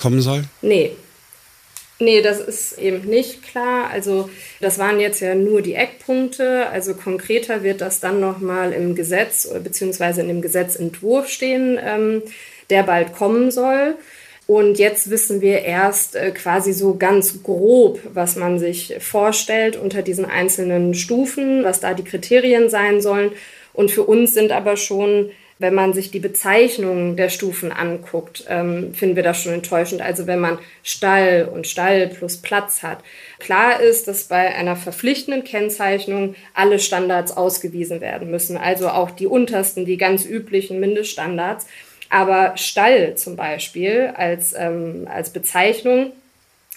kommen 0.00 0.20
soll? 0.20 0.44
Nee, 0.60 0.96
Nee, 2.02 2.20
das 2.20 2.40
ist 2.40 2.78
eben 2.78 3.08
nicht 3.08 3.44
klar. 3.44 3.88
Also 3.90 4.28
das 4.60 4.78
waren 4.80 4.98
jetzt 4.98 5.20
ja 5.20 5.36
nur 5.36 5.62
die 5.62 5.74
Eckpunkte. 5.74 6.68
Also 6.68 6.94
konkreter 6.94 7.62
wird 7.62 7.80
das 7.80 8.00
dann 8.00 8.18
nochmal 8.18 8.72
im 8.72 8.96
Gesetz 8.96 9.48
beziehungsweise 9.62 10.22
in 10.22 10.26
dem 10.26 10.42
Gesetzentwurf 10.42 11.28
stehen, 11.28 11.78
ähm, 11.80 12.22
der 12.70 12.82
bald 12.82 13.14
kommen 13.14 13.50
soll. 13.50 13.96
Und 14.46 14.78
jetzt 14.78 15.08
wissen 15.10 15.40
wir 15.40 15.62
erst 15.62 16.16
äh, 16.16 16.30
quasi 16.32 16.72
so 16.72 16.96
ganz 16.96 17.42
grob, 17.42 18.00
was 18.12 18.36
man 18.36 18.58
sich 18.58 18.96
vorstellt 18.98 19.76
unter 19.76 20.02
diesen 20.02 20.24
einzelnen 20.24 20.94
Stufen, 20.94 21.64
was 21.64 21.80
da 21.80 21.94
die 21.94 22.04
Kriterien 22.04 22.68
sein 22.68 23.00
sollen. 23.00 23.30
Und 23.72 23.90
für 23.90 24.02
uns 24.02 24.34
sind 24.34 24.52
aber 24.52 24.76
schon 24.76 25.30
wenn 25.62 25.74
man 25.74 25.94
sich 25.94 26.10
die 26.10 26.18
Bezeichnungen 26.18 27.16
der 27.16 27.30
Stufen 27.30 27.72
anguckt, 27.72 28.44
ähm, 28.48 28.92
finden 28.94 29.16
wir 29.16 29.22
das 29.22 29.42
schon 29.42 29.52
enttäuschend. 29.52 30.02
Also 30.02 30.26
wenn 30.26 30.40
man 30.40 30.58
Stall 30.82 31.48
und 31.50 31.66
Stall 31.66 32.08
plus 32.08 32.36
Platz 32.36 32.82
hat. 32.82 32.98
Klar 33.38 33.80
ist, 33.80 34.08
dass 34.08 34.24
bei 34.24 34.54
einer 34.54 34.76
verpflichtenden 34.76 35.44
Kennzeichnung 35.44 36.34
alle 36.52 36.80
Standards 36.80 37.34
ausgewiesen 37.34 38.00
werden 38.00 38.30
müssen. 38.30 38.56
Also 38.56 38.88
auch 38.88 39.12
die 39.12 39.26
untersten, 39.26 39.86
die 39.86 39.96
ganz 39.96 40.26
üblichen 40.26 40.80
Mindeststandards. 40.80 41.66
Aber 42.12 42.58
Stall 42.58 43.14
zum 43.14 43.36
Beispiel 43.36 44.12
als, 44.14 44.54
ähm, 44.54 45.08
als 45.10 45.30
Bezeichnung 45.30 46.12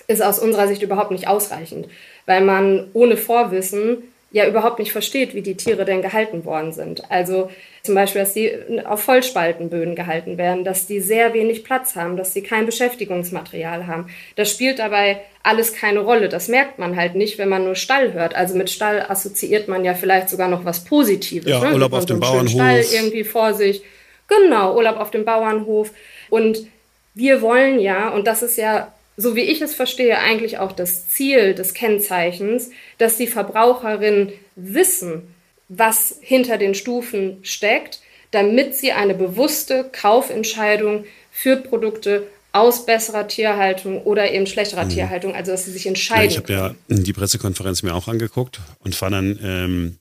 ist 0.07 0.23
aus 0.23 0.39
unserer 0.39 0.69
Sicht 0.69 0.81
überhaupt 0.81 1.11
nicht 1.11 1.27
ausreichend, 1.27 1.89
weil 2.25 2.39
man 2.39 2.87
ohne 2.93 3.17
Vorwissen 3.17 3.97
ja 4.31 4.47
überhaupt 4.47 4.79
nicht 4.79 4.93
versteht, 4.93 5.35
wie 5.35 5.41
die 5.41 5.57
Tiere 5.57 5.83
denn 5.83 6.01
gehalten 6.01 6.45
worden 6.45 6.71
sind. 6.71 7.11
Also 7.11 7.51
zum 7.83 7.95
Beispiel, 7.95 8.21
dass 8.21 8.33
sie 8.33 8.49
auf 8.85 9.03
Vollspaltenböden 9.03 9.95
gehalten 9.95 10.37
werden, 10.37 10.63
dass 10.63 10.87
die 10.87 11.01
sehr 11.01 11.33
wenig 11.33 11.65
Platz 11.65 11.97
haben, 11.97 12.15
dass 12.15 12.33
sie 12.33 12.41
kein 12.41 12.65
Beschäftigungsmaterial 12.65 13.87
haben. 13.87 14.07
Das 14.37 14.49
spielt 14.49 14.79
dabei 14.79 15.19
alles 15.43 15.73
keine 15.73 15.99
Rolle. 15.99 16.29
Das 16.29 16.47
merkt 16.47 16.79
man 16.79 16.95
halt 16.95 17.15
nicht, 17.15 17.37
wenn 17.37 17.49
man 17.49 17.65
nur 17.65 17.75
Stall 17.75 18.13
hört. 18.13 18.35
Also 18.35 18.55
mit 18.55 18.69
Stall 18.69 19.01
assoziiert 19.01 19.67
man 19.67 19.83
ja 19.83 19.95
vielleicht 19.95 20.29
sogar 20.29 20.47
noch 20.47 20.63
was 20.63 20.85
Positives. 20.85 21.49
Ja, 21.49 21.59
ne? 21.59 21.73
Urlaub 21.73 21.91
auf 21.91 22.05
dem 22.05 22.21
Bauernhof. 22.21 22.51
Stall 22.51 22.85
irgendwie 22.93 23.25
vor 23.25 23.53
sich. 23.53 23.83
Genau, 24.27 24.75
Urlaub 24.75 24.97
auf 24.97 25.11
dem 25.11 25.25
Bauernhof. 25.25 25.91
Und 26.29 26.67
wir 27.13 27.41
wollen 27.41 27.79
ja, 27.79 28.09
und 28.09 28.27
das 28.27 28.41
ist 28.41 28.57
ja 28.57 28.91
so 29.17 29.35
wie 29.35 29.41
ich 29.41 29.61
es 29.61 29.73
verstehe, 29.73 30.19
eigentlich 30.19 30.57
auch 30.57 30.71
das 30.71 31.07
Ziel 31.07 31.53
des 31.55 31.73
Kennzeichens, 31.73 32.71
dass 32.97 33.17
die 33.17 33.27
Verbraucherinnen 33.27 34.33
wissen, 34.55 35.23
was 35.69 36.17
hinter 36.21 36.57
den 36.57 36.75
Stufen 36.75 37.37
steckt, 37.43 38.01
damit 38.31 38.75
sie 38.75 38.91
eine 38.91 39.13
bewusste 39.13 39.89
Kaufentscheidung 39.91 41.05
für 41.31 41.57
Produkte 41.57 42.27
aus 42.51 42.85
besserer 42.85 43.27
Tierhaltung 43.27 44.01
oder 44.03 44.31
eben 44.31 44.47
schlechterer 44.47 44.85
mhm. 44.85 44.89
Tierhaltung, 44.89 45.35
also 45.35 45.51
dass 45.51 45.65
sie 45.65 45.71
sich 45.71 45.87
entscheiden. 45.87 46.23
Ja, 46.23 46.29
ich 46.29 46.37
habe 46.37 46.53
ja 46.53 46.75
die 46.87 47.13
Pressekonferenz 47.13 47.83
mir 47.83 47.93
auch 47.93 48.07
angeguckt 48.07 48.59
und 48.79 48.99
war 49.01 49.09
dann, 49.09 49.39
ähm, 49.43 49.97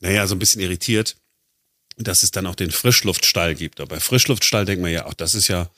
naja, 0.00 0.26
so 0.26 0.34
ein 0.34 0.38
bisschen 0.38 0.60
irritiert, 0.60 1.16
dass 1.96 2.22
es 2.22 2.30
dann 2.30 2.46
auch 2.46 2.54
den 2.54 2.70
Frischluftstall 2.70 3.54
gibt. 3.54 3.80
Aber 3.80 3.96
bei 3.96 4.00
Frischluftstall 4.00 4.64
denkt 4.64 4.82
man 4.82 4.92
ja, 4.92 5.06
auch 5.06 5.14
das 5.14 5.34
ist 5.34 5.48
ja, 5.48 5.70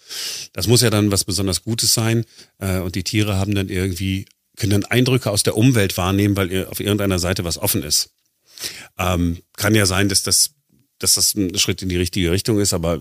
das 0.52 0.66
muss 0.66 0.82
ja 0.82 0.90
dann 0.90 1.12
was 1.12 1.24
besonders 1.24 1.62
Gutes 1.62 1.94
sein. 1.94 2.24
Äh, 2.58 2.78
und 2.78 2.94
die 2.94 3.04
Tiere 3.04 3.36
haben 3.36 3.54
dann 3.54 3.68
irgendwie, 3.68 4.26
können 4.56 4.70
dann 4.70 4.84
Eindrücke 4.84 5.30
aus 5.30 5.42
der 5.42 5.56
Umwelt 5.56 5.96
wahrnehmen, 5.96 6.36
weil 6.36 6.66
auf 6.66 6.80
irgendeiner 6.80 7.18
Seite 7.18 7.44
was 7.44 7.58
offen 7.58 7.82
ist. 7.82 8.10
Ähm, 8.98 9.38
kann 9.56 9.74
ja 9.74 9.86
sein, 9.86 10.08
dass 10.08 10.24
das 10.24 10.50
dass 10.98 11.14
das 11.14 11.34
ein 11.34 11.56
Schritt 11.58 11.82
in 11.82 11.88
die 11.88 11.96
richtige 11.96 12.30
Richtung 12.30 12.58
ist, 12.58 12.72
aber 12.72 13.00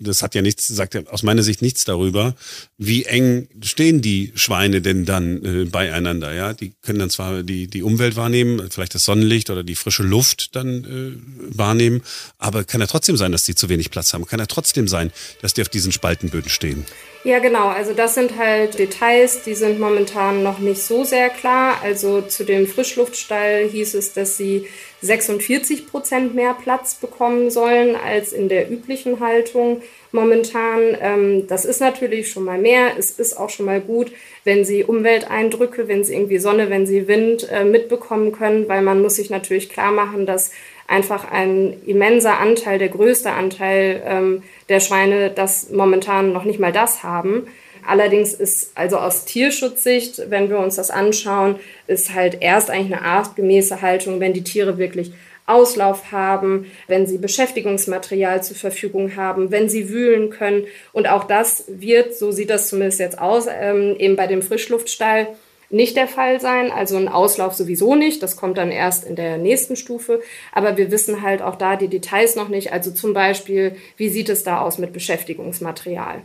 das 0.00 0.22
hat 0.22 0.34
ja 0.34 0.42
nichts, 0.42 0.66
sagt 0.66 0.94
ja 0.94 1.02
aus 1.06 1.22
meiner 1.22 1.42
Sicht 1.42 1.62
nichts 1.62 1.84
darüber, 1.84 2.34
wie 2.78 3.04
eng 3.04 3.48
stehen 3.62 4.02
die 4.02 4.32
Schweine 4.34 4.82
denn 4.82 5.04
dann 5.04 5.44
äh, 5.44 5.64
beieinander, 5.64 6.32
ja? 6.34 6.52
Die 6.52 6.72
können 6.82 6.98
dann 6.98 7.10
zwar 7.10 7.42
die, 7.42 7.66
die 7.68 7.82
Umwelt 7.82 8.16
wahrnehmen, 8.16 8.68
vielleicht 8.70 8.94
das 8.94 9.04
Sonnenlicht 9.04 9.50
oder 9.50 9.64
die 9.64 9.74
frische 9.74 10.02
Luft 10.02 10.54
dann 10.56 10.84
äh, 10.84 11.56
wahrnehmen, 11.56 12.02
aber 12.38 12.64
kann 12.64 12.80
ja 12.80 12.86
trotzdem 12.86 13.16
sein, 13.16 13.32
dass 13.32 13.44
die 13.44 13.54
zu 13.54 13.68
wenig 13.68 13.90
Platz 13.90 14.12
haben, 14.12 14.26
kann 14.26 14.40
ja 14.40 14.46
trotzdem 14.46 14.88
sein, 14.88 15.10
dass 15.40 15.54
die 15.54 15.62
auf 15.62 15.68
diesen 15.68 15.92
Spaltenböden 15.92 16.50
stehen. 16.50 16.84
Ja, 17.22 17.38
genau. 17.38 17.68
Also 17.68 17.92
das 17.92 18.14
sind 18.14 18.38
halt 18.38 18.78
Details, 18.78 19.42
die 19.42 19.54
sind 19.54 19.78
momentan 19.78 20.42
noch 20.42 20.58
nicht 20.58 20.82
so 20.82 21.04
sehr 21.04 21.28
klar. 21.28 21.78
Also 21.82 22.22
zu 22.22 22.44
dem 22.44 22.66
Frischluftstall 22.66 23.68
hieß 23.68 23.92
es, 23.92 24.14
dass 24.14 24.38
sie 24.38 24.66
46 25.02 25.86
Prozent 25.86 26.34
mehr 26.34 26.54
Platz 26.54 26.94
bekommen 26.94 27.50
sollen 27.50 27.94
als 27.94 28.32
in 28.32 28.48
der 28.48 28.70
üblichen 28.70 29.20
Haltung 29.20 29.82
momentan. 30.12 30.96
Ähm, 30.98 31.46
das 31.46 31.66
ist 31.66 31.80
natürlich 31.80 32.30
schon 32.30 32.44
mal 32.44 32.58
mehr. 32.58 32.92
Es 32.98 33.10
ist 33.10 33.36
auch 33.36 33.50
schon 33.50 33.66
mal 33.66 33.82
gut, 33.82 34.10
wenn 34.44 34.64
sie 34.64 34.84
Umwelteindrücke, 34.84 35.88
wenn 35.88 36.04
sie 36.04 36.14
irgendwie 36.14 36.38
Sonne, 36.38 36.70
wenn 36.70 36.86
sie 36.86 37.06
Wind 37.06 37.46
äh, 37.50 37.64
mitbekommen 37.64 38.32
können, 38.32 38.66
weil 38.66 38.80
man 38.80 39.02
muss 39.02 39.16
sich 39.16 39.28
natürlich 39.28 39.68
klar 39.68 39.92
machen, 39.92 40.24
dass 40.24 40.52
einfach 40.90 41.30
ein 41.30 41.80
immenser 41.86 42.38
Anteil, 42.38 42.78
der 42.78 42.88
größte 42.88 43.30
Anteil 43.30 44.02
ähm, 44.04 44.42
der 44.68 44.80
Schweine, 44.80 45.30
das 45.30 45.70
momentan 45.70 46.32
noch 46.32 46.44
nicht 46.44 46.58
mal 46.58 46.72
das 46.72 47.02
haben. 47.02 47.46
Allerdings 47.86 48.34
ist 48.34 48.72
also 48.74 48.98
aus 48.98 49.24
Tierschutzsicht, 49.24 50.30
wenn 50.30 50.50
wir 50.50 50.58
uns 50.58 50.76
das 50.76 50.90
anschauen, 50.90 51.56
ist 51.86 52.12
halt 52.12 52.38
erst 52.40 52.70
eigentlich 52.70 52.92
eine 52.92 53.02
artgemäße 53.02 53.80
Haltung, 53.80 54.20
wenn 54.20 54.34
die 54.34 54.44
Tiere 54.44 54.76
wirklich 54.76 55.12
Auslauf 55.46 56.12
haben, 56.12 56.66
wenn 56.86 57.06
sie 57.06 57.18
Beschäftigungsmaterial 57.18 58.42
zur 58.42 58.56
Verfügung 58.56 59.16
haben, 59.16 59.50
wenn 59.50 59.68
sie 59.68 59.88
wühlen 59.88 60.30
können. 60.30 60.66
Und 60.92 61.08
auch 61.08 61.24
das 61.24 61.64
wird, 61.68 62.14
so 62.14 62.30
sieht 62.30 62.50
das 62.50 62.68
zumindest 62.68 63.00
jetzt 63.00 63.18
aus, 63.18 63.46
ähm, 63.48 63.96
eben 63.98 64.16
bei 64.16 64.26
dem 64.26 64.42
Frischluftstall 64.42 65.28
nicht 65.70 65.96
der 65.96 66.08
Fall 66.08 66.40
sein. 66.40 66.70
Also 66.70 66.96
ein 66.96 67.08
Auslauf 67.08 67.54
sowieso 67.54 67.94
nicht. 67.94 68.22
Das 68.22 68.36
kommt 68.36 68.58
dann 68.58 68.70
erst 68.70 69.04
in 69.04 69.16
der 69.16 69.38
nächsten 69.38 69.76
Stufe. 69.76 70.20
Aber 70.52 70.76
wir 70.76 70.90
wissen 70.90 71.22
halt 71.22 71.42
auch 71.42 71.56
da 71.56 71.76
die 71.76 71.88
Details 71.88 72.36
noch 72.36 72.48
nicht. 72.48 72.72
Also 72.72 72.90
zum 72.90 73.14
Beispiel, 73.14 73.76
wie 73.96 74.08
sieht 74.08 74.28
es 74.28 74.42
da 74.42 74.60
aus 74.60 74.78
mit 74.78 74.92
Beschäftigungsmaterial? 74.92 76.22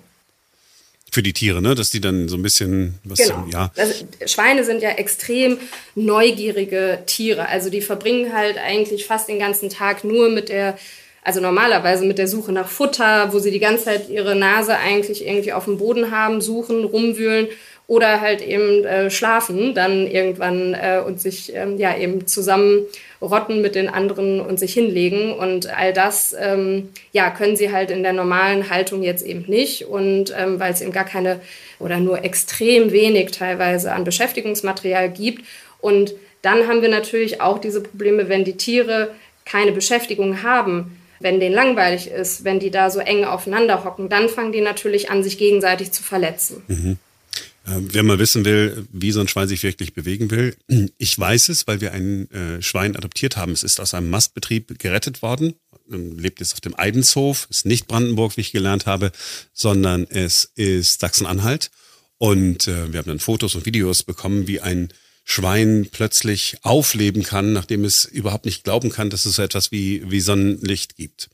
Für 1.12 1.24
die 1.24 1.34
Tiere, 1.34 1.62
ne? 1.62 1.76
Dass 1.76 1.92
die 1.92 2.02
dann 2.02 2.28
so 2.28 2.36
ein 2.36 2.42
bisschen 2.42 3.00
was 3.06 3.20
genau. 3.20 3.46
ja. 3.50 3.72
Also, 3.78 4.06
Schweine 4.26 4.66
sind 4.66 4.82
ja 4.82 4.90
extrem 4.90 5.60
neugierige 5.94 7.04
Tiere. 7.06 7.48
Also 7.48 7.70
die 7.70 7.82
verbringen 7.82 8.34
halt 8.34 8.58
eigentlich 8.58 9.06
fast 9.06 9.30
den 9.30 9.40
ganzen 9.40 9.70
Tag 9.70 10.04
nur 10.04 10.30
mit 10.30 10.50
der 10.50 10.78
also 11.26 11.42
normalerweise 11.42 12.06
mit 12.06 12.20
der 12.20 12.28
Suche 12.28 12.52
nach 12.52 12.68
Futter, 12.68 13.34
wo 13.34 13.40
sie 13.40 13.50
die 13.50 13.60
ganze 13.60 13.86
Zeit 13.86 14.10
ihre 14.10 14.36
Nase 14.36 14.78
eigentlich 14.78 15.26
irgendwie 15.28 15.54
auf 15.54 15.66
dem 15.66 15.80
Boden 15.80 16.12
haben, 16.12 16.40
suchen, 16.40 16.86
rumwühlen 16.86 17.48
oder 17.88 18.22
halt 18.22 18.44
eben 18.44 18.86
äh, 18.86 19.10
schlafen 19.10 19.74
dann 19.74 20.06
irgendwann 20.06 20.76
äh, 20.76 21.02
und 21.04 21.20
sich 21.20 21.52
ähm, 21.56 21.78
ja 21.80 21.98
eben 21.98 22.28
zusammenrotten 22.28 23.62
mit 23.62 23.74
den 23.74 23.90
anderen 23.90 24.40
und 24.40 24.60
sich 24.60 24.74
hinlegen. 24.74 25.34
Und 25.34 25.76
all 25.76 25.94
das 25.94 26.36
ähm, 26.40 26.90
ja 27.12 27.32
können 27.32 27.56
sie 27.56 27.72
halt 27.72 27.90
in 27.90 28.04
der 28.04 28.14
normalen 28.14 28.70
Haltung 28.70 29.02
jetzt 29.02 29.26
eben 29.26 29.46
nicht. 29.48 29.86
Und 29.86 30.32
ähm, 30.38 30.60
weil 30.60 30.74
es 30.74 30.82
eben 30.82 30.92
gar 30.92 31.06
keine 31.06 31.40
oder 31.80 32.00
nur 32.00 32.24
extrem 32.24 32.92
wenig 32.92 33.32
teilweise 33.32 33.94
an 33.94 34.04
Beschäftigungsmaterial 34.04 35.10
gibt. 35.10 35.44
Und 35.82 36.14
dann 36.44 36.68
haben 36.68 36.84
wir 36.84 36.90
natürlich 36.90 37.42
auch 37.42 37.58
diese 37.58 37.82
Probleme, 37.82 38.30
wenn 38.30 38.44
die 38.44 38.58
Tiere 38.58 39.10
keine 39.44 39.72
Beschäftigung 39.72 40.44
haben, 40.44 41.00
wenn 41.20 41.40
denen 41.40 41.56
langweilig 41.56 42.08
ist, 42.08 42.44
wenn 42.44 42.60
die 42.60 42.72
da 42.72 42.90
so 42.90 43.00
eng 43.00 43.24
aufeinander 43.26 43.84
hocken, 43.84 44.10
dann 44.10 44.30
fangen 44.30 44.52
die 44.52 44.62
natürlich 44.62 45.10
an, 45.10 45.24
sich 45.24 45.38
gegenseitig 45.38 45.92
zu 45.92 46.04
verletzen. 46.04 46.64
Mhm. 46.68 46.98
Ähm, 47.68 47.88
wer 47.92 48.04
mal 48.04 48.20
wissen 48.20 48.46
will, 48.46 48.86
wie 48.92 49.12
so 49.12 49.20
ein 49.20 49.28
Schwein 49.28 49.48
sich 49.48 49.64
wirklich 49.64 49.94
bewegen 49.94 50.30
will, 50.30 50.56
ich 50.98 51.18
weiß 51.18 51.50
es, 51.50 51.68
weil 51.68 51.82
wir 51.82 51.94
ein 51.94 52.30
äh, 52.32 52.62
Schwein 52.62 52.96
adoptiert 52.96 53.38
haben. 53.38 53.54
Es 53.54 53.64
ist 53.64 53.80
aus 53.80 53.94
einem 53.94 54.10
Mastbetrieb 54.10 54.78
gerettet 54.80 55.22
worden, 55.22 55.56
ähm, 55.92 56.18
lebt 56.20 56.40
jetzt 56.40 56.54
auf 56.54 56.62
dem 56.62 56.78
Eidenshof, 56.78 57.48
ist 57.50 57.66
nicht 57.66 57.88
Brandenburg, 57.88 58.38
wie 58.38 58.42
ich 58.42 58.52
gelernt 58.52 58.86
habe, 58.86 59.12
sondern 59.54 60.06
es 60.10 60.52
ist 60.56 61.00
Sachsen-Anhalt. 61.00 61.72
Und 62.18 62.68
äh, 62.68 62.94
wir 62.94 63.00
haben 63.00 63.08
dann 63.08 63.20
Fotos 63.20 63.56
und 63.56 63.66
Videos 63.66 64.04
bekommen, 64.04 64.48
wie 64.48 64.62
ein 64.62 64.90
Schwein 65.26 65.88
plötzlich 65.92 66.58
aufleben 66.62 67.24
kann, 67.24 67.52
nachdem 67.52 67.84
es 67.84 68.06
überhaupt 68.06 68.46
nicht 68.46 68.64
glauben 68.64 68.92
kann, 68.92 69.10
dass 69.10 69.26
es 69.26 69.36
so 69.36 69.42
etwas 69.42 69.72
wie, 69.72 70.10
wie 70.10 70.22
Sonnenlicht 70.22 70.96
gibt. 70.96 71.30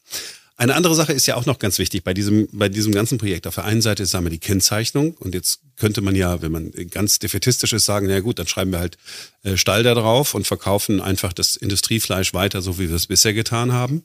Eine 0.55 0.75
andere 0.75 0.95
Sache 0.95 1.11
ist 1.11 1.25
ja 1.25 1.35
auch 1.35 1.45
noch 1.45 1.59
ganz 1.59 1.77
wichtig 1.79 2.03
bei 2.03 2.13
diesem, 2.13 2.47
bei 2.51 2.69
diesem 2.69 2.93
ganzen 2.93 3.17
Projekt. 3.17 3.47
Auf 3.47 3.55
der 3.55 3.65
einen 3.65 3.81
Seite 3.81 4.03
ist, 4.03 4.11
sagen 4.11 4.25
wir, 4.25 4.29
die 4.29 4.37
Kennzeichnung. 4.37 5.15
Und 5.15 5.33
jetzt 5.33 5.59
könnte 5.75 6.01
man 6.01 6.15
ja, 6.15 6.41
wenn 6.41 6.51
man 6.51 6.71
ganz 6.91 7.17
defetistisch 7.17 7.73
ist, 7.73 7.85
sagen, 7.85 8.05
na 8.07 8.19
gut, 8.19 8.37
dann 8.37 8.47
schreiben 8.47 8.71
wir 8.71 8.79
halt 8.79 8.97
äh, 9.43 9.57
Stall 9.57 9.81
da 9.81 9.95
drauf 9.95 10.35
und 10.35 10.45
verkaufen 10.45 11.01
einfach 11.01 11.33
das 11.33 11.55
Industriefleisch 11.55 12.35
weiter, 12.35 12.61
so 12.61 12.77
wie 12.77 12.89
wir 12.89 12.95
es 12.95 13.07
bisher 13.07 13.33
getan 13.33 13.73
haben. 13.73 14.03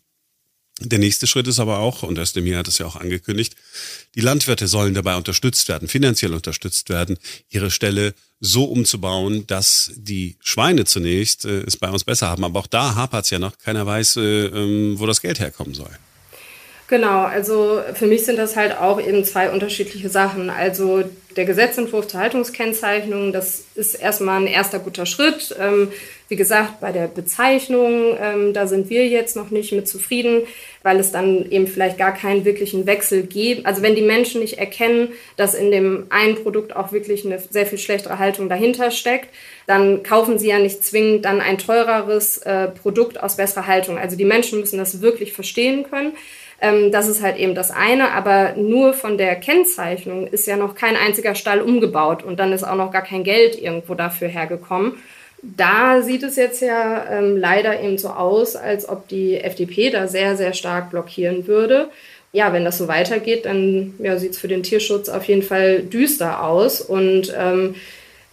Der 0.80 0.98
nächste 0.98 1.26
Schritt 1.26 1.48
ist 1.48 1.58
aber 1.58 1.78
auch, 1.78 2.02
und 2.02 2.18
Özdemir 2.18 2.58
hat 2.58 2.68
es 2.68 2.76
ja 2.76 2.84
auch 2.84 2.96
angekündigt, 2.96 3.56
die 4.14 4.20
Landwirte 4.20 4.68
sollen 4.68 4.92
dabei 4.92 5.16
unterstützt 5.16 5.68
werden, 5.68 5.88
finanziell 5.88 6.34
unterstützt 6.34 6.90
werden, 6.90 7.16
ihre 7.48 7.70
Stelle 7.70 8.12
so 8.40 8.64
umzubauen, 8.64 9.46
dass 9.46 9.92
die 9.96 10.36
Schweine 10.40 10.84
zunächst 10.84 11.46
äh, 11.46 11.62
es 11.62 11.78
bei 11.78 11.88
uns 11.88 12.04
besser 12.04 12.28
haben. 12.28 12.44
Aber 12.44 12.60
auch 12.60 12.66
da 12.66 12.94
hapert 12.94 13.24
es 13.24 13.30
ja 13.30 13.38
noch. 13.38 13.56
Keiner 13.56 13.86
weiß, 13.86 14.16
äh, 14.16 14.46
ähm, 14.46 14.98
wo 14.98 15.06
das 15.06 15.22
Geld 15.22 15.40
herkommen 15.40 15.72
soll. 15.72 15.90
Genau, 16.88 17.22
also 17.22 17.82
für 17.94 18.06
mich 18.06 18.26
sind 18.26 18.36
das 18.36 18.54
halt 18.54 18.76
auch 18.76 19.00
eben 19.00 19.24
zwei 19.24 19.50
unterschiedliche 19.50 20.10
Sachen. 20.10 20.50
Also 20.50 21.04
der 21.36 21.44
Gesetzentwurf 21.44 22.08
zur 22.08 22.20
Haltungskennzeichnung, 22.20 23.32
das 23.32 23.66
ist 23.74 23.94
erstmal 23.94 24.40
ein 24.40 24.46
erster 24.46 24.78
guter 24.78 25.04
Schritt. 25.04 25.54
Ähm, 25.60 25.92
wie 26.28 26.36
gesagt, 26.36 26.80
bei 26.80 26.92
der 26.92 27.08
Bezeichnung, 27.08 28.16
ähm, 28.20 28.52
da 28.52 28.66
sind 28.66 28.88
wir 28.90 29.06
jetzt 29.06 29.36
noch 29.36 29.50
nicht 29.50 29.72
mit 29.72 29.86
zufrieden, 29.86 30.42
weil 30.82 30.98
es 30.98 31.12
dann 31.12 31.50
eben 31.50 31.66
vielleicht 31.66 31.98
gar 31.98 32.14
keinen 32.14 32.44
wirklichen 32.44 32.86
Wechsel 32.86 33.22
gibt. 33.22 33.66
Also 33.66 33.82
wenn 33.82 33.94
die 33.94 34.02
Menschen 34.02 34.40
nicht 34.40 34.58
erkennen, 34.58 35.10
dass 35.36 35.54
in 35.54 35.70
dem 35.70 36.06
einen 36.08 36.36
Produkt 36.36 36.74
auch 36.74 36.90
wirklich 36.90 37.24
eine 37.26 37.38
sehr 37.38 37.66
viel 37.66 37.78
schlechtere 37.78 38.18
Haltung 38.18 38.48
dahinter 38.48 38.90
steckt, 38.90 39.28
dann 39.66 40.02
kaufen 40.02 40.38
sie 40.38 40.48
ja 40.48 40.58
nicht 40.58 40.82
zwingend 40.82 41.24
dann 41.26 41.40
ein 41.40 41.58
teureres 41.58 42.38
äh, 42.38 42.68
Produkt 42.68 43.22
aus 43.22 43.36
besserer 43.36 43.66
Haltung. 43.66 43.98
Also 43.98 44.16
die 44.16 44.24
Menschen 44.24 44.60
müssen 44.60 44.78
das 44.78 45.02
wirklich 45.02 45.32
verstehen 45.32 45.84
können. 45.88 46.12
Ähm, 46.60 46.90
das 46.90 47.08
ist 47.08 47.22
halt 47.22 47.36
eben 47.36 47.54
das 47.54 47.70
eine, 47.70 48.12
aber 48.12 48.54
nur 48.56 48.94
von 48.94 49.18
der 49.18 49.36
Kennzeichnung 49.36 50.26
ist 50.26 50.46
ja 50.46 50.56
noch 50.56 50.74
kein 50.74 50.96
einziger 50.96 51.34
Stall 51.34 51.60
umgebaut 51.60 52.22
und 52.22 52.38
dann 52.38 52.52
ist 52.52 52.64
auch 52.64 52.76
noch 52.76 52.92
gar 52.92 53.02
kein 53.02 53.24
Geld 53.24 53.60
irgendwo 53.60 53.94
dafür 53.94 54.28
hergekommen. 54.28 54.94
Da 55.42 56.02
sieht 56.02 56.22
es 56.22 56.36
jetzt 56.36 56.62
ja 56.62 57.04
ähm, 57.10 57.36
leider 57.36 57.80
eben 57.80 57.98
so 57.98 58.08
aus, 58.08 58.56
als 58.56 58.88
ob 58.88 59.06
die 59.08 59.36
FDP 59.36 59.90
da 59.90 60.08
sehr, 60.08 60.36
sehr 60.36 60.54
stark 60.54 60.90
blockieren 60.90 61.46
würde. 61.46 61.90
Ja, 62.32 62.52
wenn 62.52 62.64
das 62.64 62.78
so 62.78 62.88
weitergeht, 62.88 63.44
dann 63.44 63.94
ja, 63.98 64.18
sieht 64.18 64.32
es 64.32 64.38
für 64.38 64.48
den 64.48 64.62
Tierschutz 64.62 65.08
auf 65.08 65.24
jeden 65.24 65.42
Fall 65.42 65.82
düster 65.82 66.42
aus. 66.42 66.80
Und 66.80 67.32
ähm, 67.38 67.74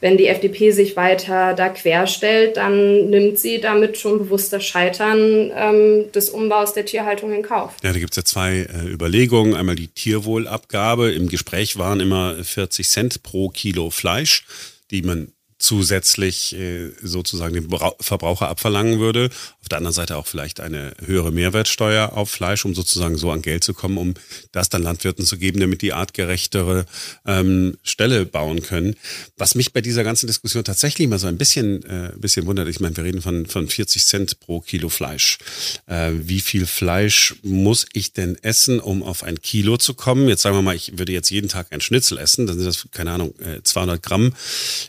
wenn 0.04 0.18
die 0.18 0.28
FDP 0.28 0.72
sich 0.72 0.98
weiter 0.98 1.54
da 1.54 1.70
querstellt, 1.70 2.58
dann 2.58 3.10
nimmt 3.10 3.40
sie 3.40 3.62
damit 3.62 3.98
schon 3.98 4.20
bewusst 4.20 4.52
das 4.52 4.66
Scheitern 4.66 5.50
ähm, 5.56 6.12
des 6.12 6.30
Umbaus 6.30 6.74
der 6.74 6.86
Tierhaltung 6.86 7.32
in 7.32 7.42
Kauf. 7.42 7.78
Ja, 7.82 7.94
da 7.94 8.00
gibt 8.00 8.12
es 8.12 8.18
ja 8.18 8.26
zwei 8.26 8.68
äh, 8.70 8.86
Überlegungen. 8.86 9.56
Einmal 9.56 9.78
die 9.78 9.88
Tierwohlabgabe. 9.88 11.14
Im 11.14 11.30
Gespräch 11.30 11.78
waren 11.78 12.02
immer 12.02 12.36
40 12.44 12.90
Cent 12.90 13.24
pro 13.24 13.48
Kilo 13.48 13.92
Fleisch, 13.92 14.44
die 14.92 15.04
man 15.04 15.32
zusätzlich 15.64 16.54
äh, 16.56 16.92
sozusagen 17.02 17.54
dem 17.54 17.70
Verbraucher 18.02 18.50
abverlangen 18.50 19.00
würde. 19.00 19.30
Auf 19.62 19.70
der 19.70 19.78
anderen 19.78 19.94
Seite 19.94 20.18
auch 20.18 20.28
vielleicht 20.28 20.60
eine 20.60 20.94
höhere 21.06 21.32
Mehrwertsteuer 21.32 22.18
auf 22.18 22.30
Fleisch, 22.30 22.66
um 22.66 22.76
sozusagen 22.76 23.18
so 23.18 23.32
an 23.32 23.42
Geld 23.42 23.64
zu 23.64 23.74
kommen, 23.74 23.98
um 23.98 24.14
das 24.52 24.68
dann 24.68 24.84
Landwirten 24.84 25.26
zu 25.26 25.38
geben, 25.38 25.62
damit 25.62 25.82
die 25.82 25.94
artgerechtere 25.94 26.86
ähm, 27.26 27.78
Stelle 27.82 28.26
bauen 28.26 28.62
können. 28.62 28.98
Was 29.38 29.56
mich 29.56 29.72
bei 29.72 29.80
dieser 29.80 30.04
ganzen 30.04 30.28
Diskussion 30.28 30.66
tatsächlich 30.66 31.08
mal 31.08 31.18
so 31.18 31.28
ein 31.28 31.38
bisschen, 31.38 31.86
äh, 31.86 32.12
bisschen 32.18 32.46
wundert, 32.46 32.68
ich 32.68 32.82
meine, 32.82 32.98
wir 32.98 33.06
reden 33.06 33.22
von, 33.22 33.46
von 33.46 33.70
40 33.70 34.06
Cent 34.06 34.40
pro 34.42 34.60
Kilo 34.60 34.90
Fleisch. 34.90 35.38
Äh, 35.86 36.12
wie 36.14 36.42
viel 36.42 36.66
Fleisch 36.66 37.36
muss 37.42 37.86
ich 37.94 38.12
denn 38.12 38.38
essen, 38.44 38.82
um 38.82 39.02
auf 39.02 39.24
ein 39.24 39.42
Kilo 39.42 39.78
zu 39.78 39.94
kommen? 39.94 40.28
Jetzt 40.28 40.42
sagen 40.42 40.58
wir 40.58 40.62
mal, 40.62 40.76
ich 40.76 40.98
würde 40.98 41.14
jetzt 41.14 41.30
jeden 41.30 41.48
Tag 41.48 41.68
ein 41.72 41.80
Schnitzel 41.80 42.18
essen, 42.18 42.48
dann 42.48 42.58
sind 42.58 42.68
das, 42.68 42.86
keine 42.92 43.12
Ahnung, 43.12 43.34
200 43.64 43.96
äh, 43.96 44.02
Gramm. 44.02 44.34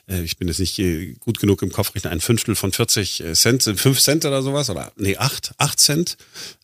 Äh, 0.09 0.23
ich 0.23 0.37
bin 0.37 0.49
jetzt 0.49 0.63
äh, 0.78 1.14
gut 1.21 1.38
genug 1.38 1.62
im 1.62 1.73
Kopf 1.73 1.94
rechnen, 1.94 2.12
ein 2.12 2.21
Fünftel 2.21 2.54
von 2.54 2.73
40 2.73 3.23
Cent, 3.35 3.62
5 3.62 4.00
Cent 4.00 4.25
oder 4.25 4.42
sowas 4.42 4.71
oder 4.71 4.92
nee, 4.97 5.16
8, 5.16 5.53
8 5.59 5.81
Cent. 5.81 6.16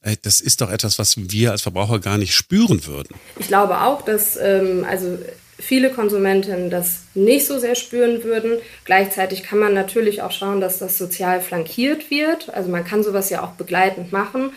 Äh, 0.03 0.17
das 0.23 0.41
ist 0.41 0.61
doch 0.61 0.71
etwas, 0.71 0.99
was 0.99 1.17
wir 1.17 1.51
als 1.53 1.63
Verbraucher 1.63 1.99
gar 1.99 2.19
nicht 2.19 2.35
spüren 2.35 2.87
würden. 2.87 3.15
Ich 3.39 3.49
glaube 3.49 3.81
auch, 3.81 4.03
dass 4.03 4.37
ähm, 4.37 4.85
also 4.89 5.19
viele 5.61 5.91
Konsumenten 5.91 6.71
das 6.71 7.03
nicht 7.15 7.47
so 7.47 7.59
sehr 7.59 7.75
spüren 7.75 8.25
würden. 8.25 8.59
Gleichzeitig 8.85 9.43
kann 9.43 9.59
man 9.59 9.75
natürlich 9.75 10.23
auch 10.23 10.33
schauen, 10.33 10.61
dass 10.61 10.79
das 10.79 10.99
sozial 10.99 11.41
flankiert 11.41 12.11
wird. 12.11 12.53
Also 12.53 12.71
man 12.71 12.85
kann 12.85 13.03
sowas 13.03 13.31
ja 13.31 13.45
auch 13.45 13.53
begleitend 13.53 14.13
machen. 14.13 14.53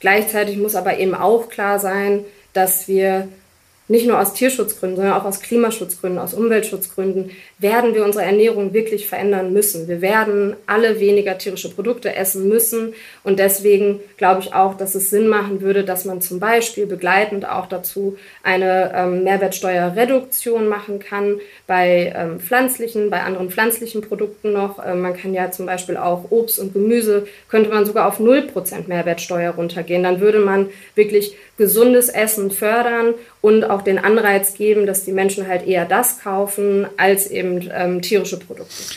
Gleichzeitig 0.00 0.56
muss 0.58 0.74
aber 0.74 0.98
eben 0.98 1.14
auch 1.14 1.48
klar 1.48 1.78
sein, 1.80 2.24
dass 2.52 2.88
wir 2.88 3.28
nicht 3.88 4.06
nur 4.06 4.20
aus 4.20 4.34
Tierschutzgründen, 4.34 4.96
sondern 4.96 5.14
auch 5.14 5.24
aus 5.24 5.40
Klimaschutzgründen, 5.40 6.18
aus 6.18 6.34
Umweltschutzgründen, 6.34 7.30
werden 7.58 7.94
wir 7.94 8.04
unsere 8.04 8.24
Ernährung 8.24 8.72
wirklich 8.72 9.06
verändern 9.06 9.52
müssen. 9.52 9.86
Wir 9.86 10.00
werden 10.00 10.56
alle 10.66 10.98
weniger 10.98 11.38
tierische 11.38 11.70
Produkte 11.70 12.14
essen 12.14 12.48
müssen. 12.48 12.94
Und 13.22 13.38
deswegen 13.38 14.00
glaube 14.16 14.40
ich 14.40 14.54
auch, 14.54 14.76
dass 14.76 14.94
es 14.94 15.10
Sinn 15.10 15.28
machen 15.28 15.60
würde, 15.60 15.84
dass 15.84 16.04
man 16.04 16.20
zum 16.20 16.40
Beispiel 16.40 16.86
begleitend 16.86 17.48
auch 17.48 17.66
dazu 17.66 18.16
eine 18.42 18.92
ähm, 18.94 19.24
Mehrwertsteuerreduktion 19.24 20.68
machen 20.68 20.98
kann 20.98 21.40
bei 21.66 22.12
ähm, 22.14 22.38
pflanzlichen, 22.38 23.10
bei 23.10 23.22
anderen 23.22 23.50
pflanzlichen 23.50 24.00
Produkten 24.00 24.52
noch. 24.52 24.78
Ähm, 24.84 25.00
man 25.00 25.16
kann 25.16 25.34
ja 25.34 25.50
zum 25.50 25.66
Beispiel 25.66 25.96
auch 25.96 26.30
Obst 26.30 26.58
und 26.58 26.72
Gemüse, 26.72 27.26
könnte 27.48 27.70
man 27.70 27.84
sogar 27.84 28.06
auf 28.06 28.20
0% 28.20 28.86
Mehrwertsteuer 28.86 29.52
runtergehen. 29.52 30.02
Dann 30.02 30.20
würde 30.20 30.38
man 30.38 30.68
wirklich 30.94 31.34
gesundes 31.56 32.08
Essen 32.08 32.50
fördern 32.50 33.14
und 33.40 33.64
auch 33.64 33.82
den 33.82 33.98
Anreiz 33.98 34.54
geben, 34.54 34.86
dass 34.86 35.04
die 35.04 35.12
Menschen 35.12 35.48
halt 35.48 35.66
eher 35.66 35.86
das 35.86 36.20
kaufen 36.20 36.86
als 36.96 37.28
eben 37.28 37.68
ähm, 37.72 38.02
tierische 38.02 38.38
Produkte. 38.38 38.96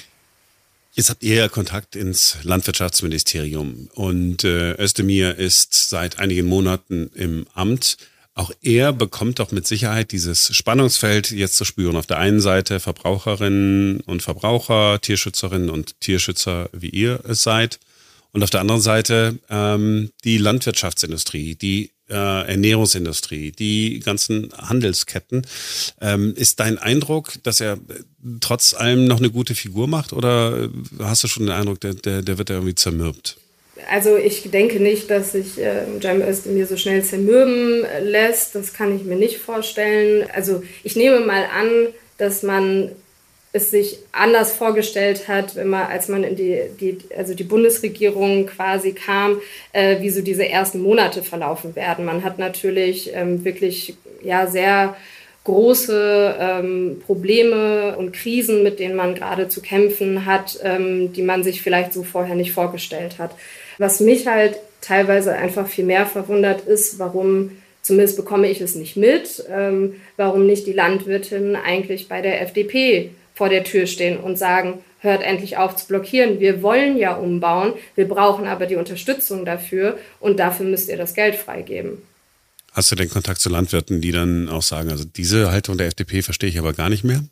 Jetzt 0.93 1.09
habt 1.09 1.23
ihr 1.23 1.35
ja 1.35 1.47
Kontakt 1.47 1.95
ins 1.95 2.37
Landwirtschaftsministerium 2.43 3.89
und 3.93 4.43
äh, 4.43 4.73
Özdemir 4.73 5.37
ist 5.37 5.89
seit 5.89 6.19
einigen 6.19 6.45
Monaten 6.45 7.09
im 7.15 7.47
Amt. 7.53 7.97
Auch 8.39 8.51
er 8.61 8.93
bekommt 8.93 9.39
doch 9.39 9.51
mit 9.51 9.67
Sicherheit 9.67 10.13
dieses 10.13 10.55
Spannungsfeld 10.55 11.31
jetzt 11.31 11.57
zu 11.57 11.65
spüren. 11.65 11.97
Auf 11.97 12.05
der 12.05 12.19
einen 12.19 12.39
Seite 12.39 12.79
Verbraucherinnen 12.79 13.99
und 14.05 14.21
Verbraucher, 14.21 15.01
Tierschützerinnen 15.01 15.69
und 15.69 15.99
Tierschützer, 15.99 16.69
wie 16.71 16.87
ihr 16.87 17.19
es 17.27 17.43
seid. 17.43 17.81
Und 18.31 18.41
auf 18.41 18.49
der 18.49 18.61
anderen 18.61 18.79
Seite 18.79 19.37
ähm, 19.49 20.11
die 20.23 20.37
Landwirtschaftsindustrie, 20.37 21.55
die 21.55 21.91
äh, 22.09 22.47
Ernährungsindustrie, 22.47 23.51
die 23.51 23.99
ganzen 23.99 24.53
Handelsketten. 24.57 25.45
Ähm, 25.99 26.33
ist 26.33 26.61
dein 26.61 26.77
Eindruck, 26.77 27.33
dass 27.43 27.59
er 27.59 27.77
trotz 28.39 28.73
allem 28.73 29.03
noch 29.03 29.17
eine 29.17 29.31
gute 29.31 29.53
Figur 29.53 29.89
macht 29.89 30.13
oder 30.13 30.69
hast 30.99 31.25
du 31.25 31.27
schon 31.27 31.47
den 31.47 31.55
Eindruck, 31.55 31.81
der, 31.81 31.93
der, 31.93 32.21
der 32.21 32.37
wird 32.37 32.51
irgendwie 32.51 32.75
zermürbt? 32.75 33.37
Also 33.89 34.17
ich 34.17 34.49
denke 34.51 34.79
nicht, 34.79 35.09
dass 35.09 35.33
sich 35.33 35.59
äh, 35.59 35.83
Cem 36.01 36.21
Özdemir 36.21 36.65
so 36.67 36.77
schnell 36.77 37.03
zermürben 37.03 37.85
lässt. 38.01 38.55
Das 38.55 38.73
kann 38.73 38.95
ich 38.95 39.03
mir 39.03 39.15
nicht 39.15 39.37
vorstellen. 39.37 40.27
Also 40.33 40.63
ich 40.83 40.95
nehme 40.95 41.19
mal 41.21 41.45
an, 41.45 41.87
dass 42.17 42.43
man 42.43 42.91
es 43.51 43.71
sich 43.71 43.99
anders 44.11 44.53
vorgestellt 44.53 45.27
hat, 45.27 45.55
wenn 45.55 45.69
man, 45.69 45.87
als 45.87 46.07
man 46.07 46.23
in 46.23 46.35
die, 46.35 46.61
die, 46.79 46.97
also 47.17 47.33
die 47.33 47.43
Bundesregierung 47.43 48.45
quasi 48.45 48.91
kam, 48.91 49.41
äh, 49.73 50.01
wie 50.01 50.11
so 50.11 50.21
diese 50.21 50.47
ersten 50.47 50.81
Monate 50.81 51.23
verlaufen 51.23 51.75
werden. 51.75 52.05
Man 52.05 52.23
hat 52.23 52.37
natürlich 52.37 53.11
ähm, 53.13 53.43
wirklich 53.43 53.95
ja 54.21 54.45
sehr 54.45 54.95
große 55.45 56.35
ähm, 56.39 57.01
Probleme 57.05 57.97
und 57.97 58.11
Krisen, 58.11 58.61
mit 58.61 58.79
denen 58.79 58.95
man 58.95 59.15
gerade 59.15 59.47
zu 59.47 59.61
kämpfen 59.61 60.27
hat, 60.27 60.59
ähm, 60.63 61.11
die 61.13 61.23
man 61.23 61.43
sich 61.43 61.63
vielleicht 61.63 61.93
so 61.93 62.03
vorher 62.03 62.35
nicht 62.35 62.51
vorgestellt 62.51 63.17
hat. 63.17 63.31
Was 63.79 63.99
mich 63.99 64.27
halt 64.27 64.57
teilweise 64.81 65.33
einfach 65.33 65.67
viel 65.67 65.85
mehr 65.85 66.05
verwundert 66.05 66.67
ist, 66.67 66.99
warum 66.99 67.51
zumindest 67.81 68.17
bekomme 68.17 68.47
ich 68.47 68.61
es 68.61 68.75
nicht 68.75 68.97
mit, 68.97 69.43
ähm, 69.49 69.95
warum 70.17 70.45
nicht 70.45 70.67
die 70.67 70.73
Landwirtin 70.73 71.55
eigentlich 71.55 72.07
bei 72.07 72.21
der 72.21 72.41
FDP 72.41 73.11
vor 73.33 73.49
der 73.49 73.63
Tür 73.63 73.87
stehen 73.87 74.19
und 74.19 74.37
sagen, 74.37 74.79
hört 74.99 75.23
endlich 75.23 75.57
auf 75.57 75.75
zu 75.75 75.87
blockieren. 75.87 76.39
Wir 76.39 76.61
wollen 76.61 76.97
ja 76.97 77.15
umbauen, 77.15 77.73
wir 77.95 78.07
brauchen 78.07 78.47
aber 78.47 78.65
die 78.65 78.75
Unterstützung 78.75 79.45
dafür 79.45 79.97
und 80.19 80.39
dafür 80.39 80.65
müsst 80.65 80.89
ihr 80.89 80.97
das 80.97 81.13
Geld 81.13 81.35
freigeben. 81.35 82.01
Hast 82.73 82.91
du 82.91 82.95
den 82.95 83.09
Kontakt 83.09 83.39
zu 83.39 83.49
Landwirten, 83.49 84.01
die 84.01 84.11
dann 84.11 84.49
auch 84.49 84.61
sagen, 84.61 84.91
also 84.91 85.03
diese 85.05 85.51
Haltung 85.51 85.77
der 85.77 85.87
FDP 85.87 86.21
verstehe 86.21 86.49
ich 86.49 86.59
aber 86.59 86.73
gar 86.73 86.89
nicht 86.89 87.03
mehr? 87.03 87.23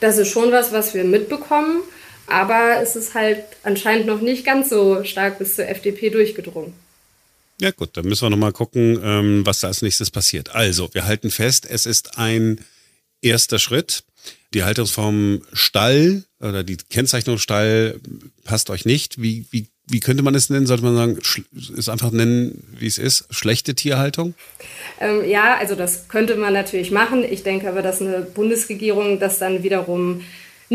Das 0.00 0.18
ist 0.18 0.28
schon 0.28 0.50
was, 0.52 0.72
was 0.72 0.94
wir 0.94 1.04
mitbekommen, 1.04 1.82
aber 2.26 2.80
es 2.82 2.96
ist 2.96 3.14
halt 3.14 3.44
anscheinend 3.62 4.06
noch 4.06 4.20
nicht 4.20 4.44
ganz 4.44 4.70
so 4.70 5.04
stark 5.04 5.38
bis 5.38 5.56
zur 5.56 5.68
FDP 5.68 6.10
durchgedrungen. 6.10 6.72
Ja 7.60 7.70
gut, 7.70 7.90
dann 7.96 8.06
müssen 8.06 8.22
wir 8.22 8.30
nochmal 8.30 8.52
gucken, 8.52 9.00
ähm, 9.02 9.46
was 9.46 9.60
da 9.60 9.68
als 9.68 9.82
nächstes 9.82 10.10
passiert. 10.10 10.54
Also, 10.54 10.92
wir 10.92 11.04
halten 11.04 11.30
fest, 11.30 11.66
es 11.70 11.86
ist 11.86 12.18
ein 12.18 12.60
erster 13.22 13.58
Schritt. 13.58 14.04
die 14.52 14.62
Haltungsform 14.62 15.42
Stall 15.52 16.22
oder 16.40 16.62
die 16.62 16.76
Kennzeichnung 16.76 17.38
Stall 17.38 18.00
passt 18.44 18.70
euch 18.70 18.84
nicht. 18.84 19.20
Wie, 19.20 19.46
wie, 19.50 19.66
wie 19.86 20.00
könnte 20.00 20.22
man 20.22 20.34
es 20.34 20.48
nennen? 20.48 20.66
Sollte 20.66 20.84
man 20.84 20.94
sagen, 20.94 21.18
es 21.76 21.88
einfach 21.88 22.12
nennen, 22.12 22.62
wie 22.78 22.86
es 22.86 22.96
ist? 22.96 23.26
Schlechte 23.30 23.74
Tierhaltung? 23.74 24.34
Ähm, 25.00 25.28
ja, 25.28 25.56
also 25.56 25.74
das 25.74 26.08
könnte 26.08 26.36
man 26.36 26.52
natürlich 26.52 26.92
machen. 26.92 27.24
Ich 27.24 27.42
denke 27.42 27.68
aber, 27.68 27.82
dass 27.82 28.00
eine 28.00 28.20
Bundesregierung 28.20 29.18
das 29.18 29.38
dann 29.38 29.64
wiederum 29.64 30.22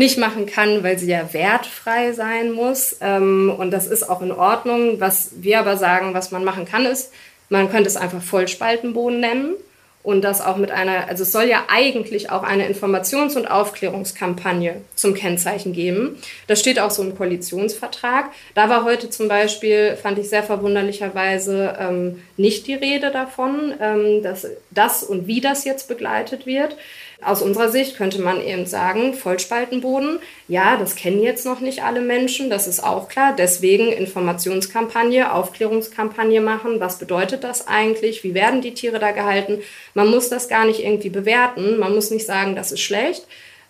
nicht 0.00 0.16
machen 0.16 0.46
kann, 0.46 0.82
weil 0.82 0.98
sie 0.98 1.10
ja 1.10 1.32
wertfrei 1.34 2.12
sein 2.12 2.52
muss. 2.52 2.96
Ähm, 3.02 3.54
und 3.56 3.70
das 3.70 3.86
ist 3.86 4.08
auch 4.08 4.22
in 4.22 4.32
Ordnung. 4.32 4.98
Was 4.98 5.32
wir 5.36 5.60
aber 5.60 5.76
sagen, 5.76 6.14
was 6.14 6.30
man 6.30 6.42
machen 6.42 6.64
kann, 6.64 6.86
ist, 6.86 7.12
man 7.50 7.70
könnte 7.70 7.88
es 7.88 7.98
einfach 7.98 8.22
Vollspaltenboden 8.22 9.20
nennen 9.20 9.54
und 10.02 10.22
das 10.22 10.40
auch 10.40 10.56
mit 10.56 10.70
einer, 10.70 11.08
also 11.08 11.24
es 11.24 11.32
soll 11.32 11.44
ja 11.44 11.64
eigentlich 11.68 12.30
auch 12.30 12.42
eine 12.42 12.66
Informations- 12.66 13.36
und 13.36 13.46
Aufklärungskampagne 13.46 14.80
zum 14.94 15.12
Kennzeichen 15.12 15.74
geben. 15.74 16.16
Das 16.46 16.60
steht 16.60 16.80
auch 16.80 16.90
so 16.90 17.02
im 17.02 17.14
Koalitionsvertrag. 17.14 18.30
Da 18.54 18.70
war 18.70 18.84
heute 18.84 19.10
zum 19.10 19.28
Beispiel, 19.28 19.98
fand 20.02 20.18
ich 20.18 20.30
sehr 20.30 20.42
verwunderlicherweise, 20.42 21.76
ähm, 21.78 22.22
nicht 22.38 22.66
die 22.66 22.74
Rede 22.74 23.10
davon, 23.10 23.74
ähm, 23.78 24.22
dass 24.22 24.46
das 24.70 25.02
und 25.02 25.26
wie 25.26 25.42
das 25.42 25.66
jetzt 25.66 25.88
begleitet 25.88 26.46
wird. 26.46 26.76
Aus 27.22 27.42
unserer 27.42 27.68
Sicht 27.68 27.96
könnte 27.96 28.20
man 28.20 28.42
eben 28.42 28.64
sagen, 28.64 29.12
Vollspaltenboden, 29.12 30.20
ja, 30.48 30.76
das 30.78 30.96
kennen 30.96 31.22
jetzt 31.22 31.44
noch 31.44 31.60
nicht 31.60 31.82
alle 31.82 32.00
Menschen, 32.00 32.48
das 32.48 32.66
ist 32.66 32.82
auch 32.82 33.08
klar. 33.08 33.34
Deswegen 33.36 33.92
Informationskampagne, 33.92 35.32
Aufklärungskampagne 35.32 36.40
machen. 36.40 36.80
Was 36.80 36.98
bedeutet 36.98 37.44
das 37.44 37.68
eigentlich? 37.68 38.24
Wie 38.24 38.32
werden 38.32 38.62
die 38.62 38.72
Tiere 38.72 38.98
da 38.98 39.10
gehalten? 39.10 39.58
Man 39.92 40.08
muss 40.08 40.30
das 40.30 40.48
gar 40.48 40.64
nicht 40.64 40.82
irgendwie 40.82 41.10
bewerten. 41.10 41.78
Man 41.78 41.94
muss 41.94 42.10
nicht 42.10 42.24
sagen, 42.24 42.56
das 42.56 42.72
ist 42.72 42.80
schlecht. 42.80 43.26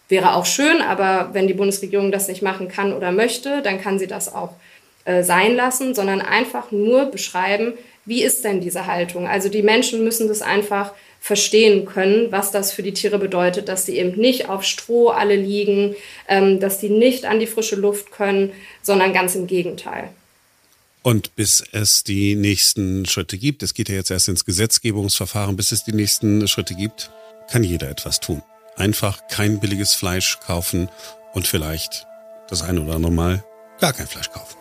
Wäre 0.08 0.34
auch 0.34 0.46
schön, 0.46 0.80
aber 0.80 1.30
wenn 1.32 1.48
die 1.48 1.54
Bundesregierung 1.54 2.12
das 2.12 2.28
nicht 2.28 2.42
machen 2.42 2.68
kann 2.68 2.92
oder 2.92 3.10
möchte, 3.10 3.62
dann 3.62 3.80
kann 3.80 3.98
sie 3.98 4.06
das 4.06 4.32
auch 4.32 4.50
äh, 5.04 5.22
sein 5.24 5.56
lassen, 5.56 5.94
sondern 5.94 6.20
einfach 6.20 6.70
nur 6.70 7.06
beschreiben, 7.06 7.74
wie 8.04 8.22
ist 8.22 8.44
denn 8.44 8.60
diese 8.60 8.86
Haltung? 8.86 9.28
Also 9.28 9.48
die 9.48 9.62
Menschen 9.62 10.04
müssen 10.04 10.28
das 10.28 10.42
einfach 10.42 10.92
verstehen 11.20 11.84
können, 11.84 12.32
was 12.32 12.50
das 12.50 12.72
für 12.72 12.82
die 12.82 12.94
Tiere 12.94 13.18
bedeutet, 13.18 13.68
dass 13.68 13.84
sie 13.84 13.98
eben 13.98 14.18
nicht 14.18 14.48
auf 14.48 14.64
Stroh 14.64 15.10
alle 15.10 15.36
liegen, 15.36 15.94
ähm, 16.26 16.58
dass 16.60 16.80
die 16.80 16.88
nicht 16.88 17.26
an 17.26 17.38
die 17.38 17.46
frische 17.46 17.76
Luft 17.76 18.10
können, 18.10 18.52
sondern 18.82 19.12
ganz 19.12 19.34
im 19.34 19.46
Gegenteil. 19.46 20.08
Und 21.02 21.36
bis 21.36 21.62
es 21.72 22.04
die 22.04 22.34
nächsten 22.34 23.06
Schritte 23.06 23.38
gibt, 23.38 23.62
es 23.62 23.74
geht 23.74 23.88
ja 23.88 23.94
jetzt 23.94 24.10
erst 24.10 24.28
ins 24.28 24.44
Gesetzgebungsverfahren, 24.44 25.56
bis 25.56 25.72
es 25.72 25.84
die 25.84 25.92
nächsten 25.92 26.46
Schritte 26.48 26.74
gibt, 26.74 27.10
kann 27.50 27.64
jeder 27.64 27.88
etwas 27.88 28.20
tun. 28.20 28.42
Einfach 28.76 29.26
kein 29.28 29.60
billiges 29.60 29.94
Fleisch 29.94 30.38
kaufen 30.40 30.88
und 31.32 31.46
vielleicht 31.46 32.06
das 32.48 32.62
eine 32.62 32.80
oder 32.80 32.94
andere 32.94 33.12
Mal 33.12 33.44
gar 33.78 33.92
kein 33.92 34.06
Fleisch 34.06 34.30
kaufen. 34.30 34.56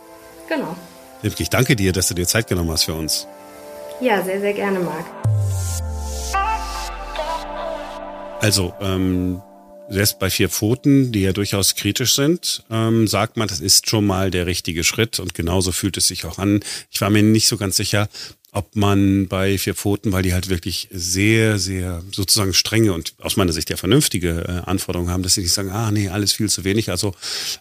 Genau. 0.48 0.76
Ich 1.22 1.50
danke 1.50 1.76
dir, 1.76 1.92
dass 1.92 2.08
du 2.08 2.14
dir 2.14 2.28
Zeit 2.28 2.48
genommen 2.48 2.72
hast 2.72 2.86
für 2.86 2.94
uns. 2.94 3.28
Ja, 4.02 4.24
sehr, 4.24 4.40
sehr 4.40 4.54
gerne, 4.54 4.80
Marc. 4.80 5.06
Also, 8.42 8.74
ähm, 8.80 9.42
selbst 9.90 10.20
bei 10.20 10.30
vier 10.30 10.50
Pfoten, 10.50 11.12
die 11.12 11.22
ja 11.22 11.34
durchaus 11.34 11.76
kritisch 11.76 12.16
sind, 12.16 12.64
ähm, 12.70 13.08
sagt 13.08 13.38
man, 13.38 13.48
das 13.48 13.60
ist 13.60 13.90
schon 13.90 14.06
mal 14.06 14.32
der 14.32 14.46
richtige 14.46 14.84
Schritt 14.84 15.20
und 15.20 15.34
genauso 15.34 15.72
fühlt 15.72 15.98
es 15.98 16.08
sich 16.08 16.26
auch 16.26 16.38
an. 16.38 16.62
Ich 16.90 17.02
war 17.02 17.10
mir 17.10 17.24
nicht 17.24 17.48
so 17.48 17.58
ganz 17.58 17.76
sicher, 17.76 18.08
ob 18.52 18.76
man 18.76 19.28
bei 19.28 19.58
vier 19.58 19.76
Pfoten, 19.76 20.12
weil 20.12 20.24
die 20.24 20.34
halt 20.34 20.50
wirklich 20.50 20.88
sehr, 20.92 21.60
sehr 21.60 22.04
sozusagen 22.12 22.54
strenge 22.54 22.94
und 22.94 23.14
aus 23.20 23.36
meiner 23.36 23.52
Sicht 23.52 23.70
ja 23.70 23.78
vernünftige 23.78 24.46
äh, 24.48 24.70
Anforderungen 24.70 25.12
haben, 25.12 25.24
dass 25.24 25.34
sie 25.34 25.42
nicht 25.42 25.54
sagen, 25.54 25.72
ah 25.72 25.92
nee, 25.92 26.10
alles 26.10 26.34
viel 26.34 26.50
zu 26.50 26.64
wenig. 26.64 26.90
Also 26.90 27.14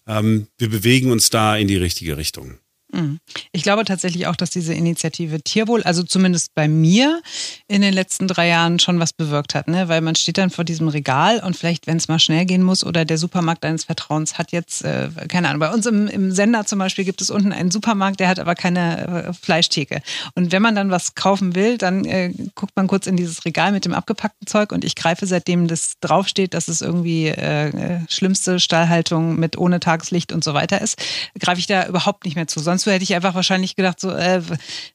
ähm, 0.07 0.47
wir 0.59 0.71
bewegen 0.71 1.11
uns 1.11 1.31
da 1.31 1.57
in 1.57 1.69
die 1.69 1.77
richtige 1.77 2.17
Richtung. 2.17 2.59
Mhm. 2.91 3.21
Ich 3.53 3.63
glaube 3.63 3.85
tatsächlich 3.85 4.27
auch, 4.27 4.37
dass 4.37 4.51
diese 4.51 4.73
Initiative 4.73 5.43
Tierwohl, 5.43 5.83
also 5.83 6.03
zumindest 6.03 6.55
bei 6.55 6.69
mir 6.69 7.21
in 7.67 7.83
den 7.83 7.93
letzten 7.93 8.29
drei 8.29 8.49
Jahren 8.49 8.79
schon 8.79 8.99
was 8.99 9.13
bewirkt 9.13 9.55
hat, 9.55 9.69
ne? 9.69 9.89
weil 9.89 10.01
man 10.01 10.15
steht 10.15 10.39
dann 10.39 10.51
vor 10.51 10.65
diesem 10.65 10.89
Regal 10.89 11.41
und 11.41 11.57
vielleicht, 11.57 11.87
wenn 11.87 11.99
es 11.99 12.09
mal 12.09 12.19
schnell 12.19 12.47
gehen 12.47 12.63
muss 12.63 12.85
oder 12.85 13.05
der 13.05 13.19
Supermarkt 13.19 13.65
deines 13.65 13.85
Vertrauens 13.85 14.39
hat 14.39 14.53
jetzt, 14.53 14.85
äh, 14.85 15.11
keine 15.29 15.49
Ahnung, 15.49 15.61
bei 15.61 15.71
uns 15.71 15.85
im, 15.87 16.09
im 16.09 16.33
Sender 16.33 16.65
zum 16.65 16.79
Beispiel 16.79 17.05
gibt 17.05 17.21
es 17.21 17.31
unten 17.31 17.53
einen 17.53 17.71
Supermarkt, 17.71 18.21
der 18.21 18.29
hat 18.29 18.41
aber 18.41 18.55
keine 18.55 19.27
äh, 19.29 19.33
Fleischtheke. 19.35 20.01
Und 20.35 20.51
wenn 20.53 20.63
man 20.63 20.75
dann 20.75 20.91
was 20.91 21.15
kaufen 21.15 21.55
will, 21.55 21.77
dann 21.77 22.07
äh, 22.07 22.33
guckt 22.55 22.75
man 22.75 22.87
kurz 22.87 23.07
in 23.07 23.17
dieses 23.17 23.45
Regal 23.45 23.73
mit 23.73 23.85
dem 23.85 23.93
abgepackten 23.93 24.47
Zeug 24.47 24.73
und 24.73 24.85
ich 24.85 24.95
greife, 24.95 25.27
seitdem 25.27 25.69
das 25.69 25.95
draufsteht, 26.01 26.55
dass 26.55 26.69
es 26.69 26.81
irgendwie 26.81 27.27
äh, 27.27 27.69
äh, 27.69 28.01
schlimmste 28.09 28.61
Stallhaltung 28.61 29.39
mit 29.39 29.59
ohne 29.59 29.81
Tageslicht 29.81 30.33
und 30.33 30.43
so 30.43 30.55
weiter 30.55 30.81
ist, 30.81 30.97
greife 31.39 31.61
ich 31.61 31.67
da 31.67 31.87
überhaupt 31.87 32.25
nicht 32.25 32.35
mehr 32.35 32.47
zu. 32.47 32.61
Sonst 32.61 32.78
sonst 32.79 32.93
hätte 32.93 33.03
ich 33.03 33.15
einfach 33.15 33.35
wahrscheinlich 33.35 33.77
gedacht, 33.77 34.01
so 34.01 34.11
äh, 34.11 34.43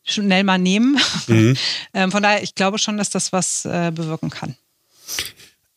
schnell 0.04 0.44
mal 0.44 0.58
nehmen. 0.58 0.98
Mhm. 1.28 1.58
ähm, 1.94 2.12
von 2.12 2.24
daher, 2.24 2.44
ich 2.44 2.56
glaube 2.56 2.80
schon, 2.80 2.98
dass 2.98 3.10
das 3.10 3.34
was 3.34 3.66
äh, 3.66 3.92
bewirken 3.94 4.30
kann. 4.30 4.56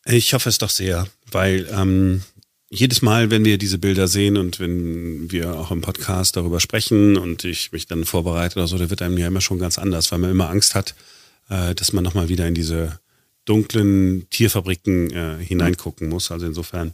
Ich 0.05 0.33
hoffe 0.33 0.49
es 0.49 0.57
doch 0.57 0.69
sehr, 0.69 1.07
weil 1.31 1.67
ähm, 1.71 2.23
jedes 2.69 3.01
Mal, 3.01 3.29
wenn 3.29 3.45
wir 3.45 3.57
diese 3.57 3.77
Bilder 3.77 4.07
sehen 4.07 4.37
und 4.37 4.59
wenn 4.59 5.31
wir 5.31 5.55
auch 5.55 5.71
im 5.71 5.81
Podcast 5.81 6.35
darüber 6.37 6.59
sprechen 6.59 7.17
und 7.17 7.43
ich 7.43 7.71
mich 7.71 7.87
dann 7.87 8.05
vorbereite 8.05 8.57
oder 8.57 8.67
so, 8.67 8.77
da 8.77 8.89
wird 8.89 9.01
einem 9.01 9.17
ja 9.17 9.27
immer 9.27 9.41
schon 9.41 9.59
ganz 9.59 9.77
anders, 9.77 10.11
weil 10.11 10.19
man 10.19 10.31
immer 10.31 10.49
Angst 10.49 10.75
hat, 10.75 10.95
äh, 11.49 11.75
dass 11.75 11.93
man 11.93 12.03
nochmal 12.03 12.29
wieder 12.29 12.47
in 12.47 12.55
diese 12.55 12.99
dunklen 13.45 14.29
Tierfabriken 14.29 15.11
äh, 15.11 15.43
hineingucken 15.43 16.09
muss. 16.09 16.31
Also 16.31 16.45
insofern 16.45 16.93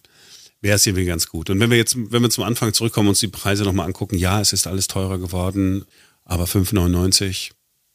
wäre 0.63 0.77
es 0.77 0.85
irgendwie 0.85 1.05
ganz 1.05 1.27
gut. 1.27 1.49
Und 1.49 1.59
wenn 1.59 1.69
wir 1.69 1.77
jetzt, 1.77 1.95
wenn 1.97 2.21
wir 2.21 2.29
zum 2.29 2.45
Anfang 2.45 2.73
zurückkommen 2.73 3.07
und 3.07 3.11
uns 3.11 3.19
die 3.19 3.27
Preise 3.27 3.63
nochmal 3.65 3.85
angucken, 3.85 4.17
ja, 4.17 4.39
es 4.39 4.53
ist 4.53 4.65
alles 4.65 4.87
teurer 4.87 5.19
geworden, 5.19 5.85
aber 6.23 6.45
5,99, 6.45 7.51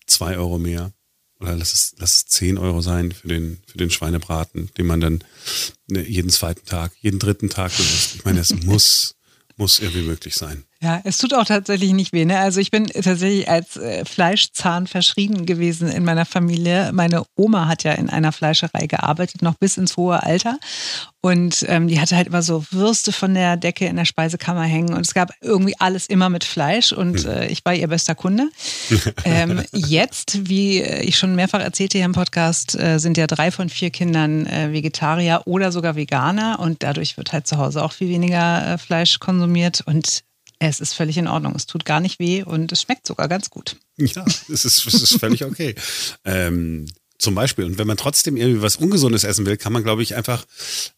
2 0.06 0.36
Euro 0.36 0.58
mehr. 0.58 0.92
Oder 1.40 1.56
lass 1.56 1.72
es, 1.72 1.94
lass 1.98 2.16
es 2.16 2.26
10 2.26 2.58
Euro 2.58 2.82
sein 2.82 3.12
für 3.12 3.28
den, 3.28 3.62
für 3.66 3.78
den 3.78 3.90
Schweinebraten, 3.90 4.70
den 4.76 4.86
man 4.86 5.00
dann 5.00 5.24
ne, 5.86 6.06
jeden 6.06 6.30
zweiten 6.30 6.66
Tag, 6.66 6.92
jeden 7.00 7.18
dritten 7.18 7.48
Tag 7.48 7.72
isst. 7.78 8.16
Ich 8.16 8.24
meine, 8.24 8.40
es 8.40 8.54
muss, 8.64 9.16
muss 9.56 9.78
irgendwie 9.78 10.02
möglich 10.02 10.34
sein. 10.34 10.64
Ja, 10.80 11.00
es 11.02 11.18
tut 11.18 11.34
auch 11.34 11.44
tatsächlich 11.44 11.92
nicht 11.92 12.12
weh. 12.12 12.24
Ne? 12.24 12.38
Also 12.38 12.60
ich 12.60 12.70
bin 12.70 12.86
tatsächlich 12.86 13.48
als 13.48 13.76
äh, 13.76 14.04
Fleischzahn 14.04 14.86
verschrieben 14.86 15.44
gewesen 15.44 15.88
in 15.88 16.04
meiner 16.04 16.24
Familie. 16.24 16.92
Meine 16.92 17.24
Oma 17.34 17.66
hat 17.66 17.82
ja 17.82 17.92
in 17.92 18.08
einer 18.08 18.30
Fleischerei 18.30 18.86
gearbeitet, 18.86 19.42
noch 19.42 19.56
bis 19.56 19.76
ins 19.76 19.96
hohe 19.96 20.22
Alter. 20.22 20.56
Und 21.20 21.64
ähm, 21.68 21.88
die 21.88 22.00
hatte 22.00 22.14
halt 22.14 22.28
immer 22.28 22.42
so 22.42 22.64
Würste 22.70 23.10
von 23.10 23.34
der 23.34 23.56
Decke 23.56 23.86
in 23.86 23.96
der 23.96 24.04
Speisekammer 24.04 24.62
hängen. 24.62 24.94
Und 24.94 25.00
es 25.00 25.14
gab 25.14 25.32
irgendwie 25.40 25.74
alles 25.80 26.06
immer 26.06 26.28
mit 26.28 26.44
Fleisch. 26.44 26.92
Und 26.92 27.24
hm. 27.24 27.30
äh, 27.30 27.46
ich 27.48 27.64
war 27.64 27.74
ihr 27.74 27.88
bester 27.88 28.14
Kunde. 28.14 28.48
ähm, 29.24 29.64
jetzt, 29.74 30.48
wie 30.48 30.80
ich 30.80 31.18
schon 31.18 31.34
mehrfach 31.34 31.60
erzählte 31.60 31.98
hier 31.98 32.04
im 32.04 32.12
Podcast, 32.12 32.78
äh, 32.78 32.98
sind 32.98 33.16
ja 33.16 33.26
drei 33.26 33.50
von 33.50 33.68
vier 33.68 33.90
Kindern 33.90 34.46
äh, 34.46 34.72
Vegetarier 34.72 35.42
oder 35.44 35.72
sogar 35.72 35.96
Veganer. 35.96 36.60
Und 36.60 36.84
dadurch 36.84 37.16
wird 37.16 37.32
halt 37.32 37.48
zu 37.48 37.56
Hause 37.56 37.82
auch 37.82 37.92
viel 37.92 38.10
weniger 38.10 38.74
äh, 38.74 38.78
Fleisch 38.78 39.18
konsumiert. 39.18 39.82
Und 39.84 40.22
es 40.58 40.80
ist 40.80 40.94
völlig 40.94 41.16
in 41.18 41.28
Ordnung. 41.28 41.54
Es 41.54 41.66
tut 41.66 41.84
gar 41.84 42.00
nicht 42.00 42.18
weh 42.18 42.42
und 42.42 42.72
es 42.72 42.82
schmeckt 42.82 43.06
sogar 43.06 43.28
ganz 43.28 43.50
gut. 43.50 43.76
Ja, 43.96 44.24
es 44.24 44.64
ist, 44.64 44.86
es 44.86 44.94
ist 44.94 45.20
völlig 45.20 45.44
okay. 45.44 45.74
ähm, 46.24 46.86
zum 47.18 47.34
Beispiel. 47.34 47.64
Und 47.64 47.78
wenn 47.78 47.86
man 47.86 47.96
trotzdem 47.96 48.36
irgendwie 48.36 48.62
was 48.62 48.76
Ungesundes 48.76 49.24
essen 49.24 49.44
will, 49.46 49.56
kann 49.56 49.72
man, 49.72 49.82
glaube 49.82 50.02
ich, 50.02 50.14
einfach 50.14 50.44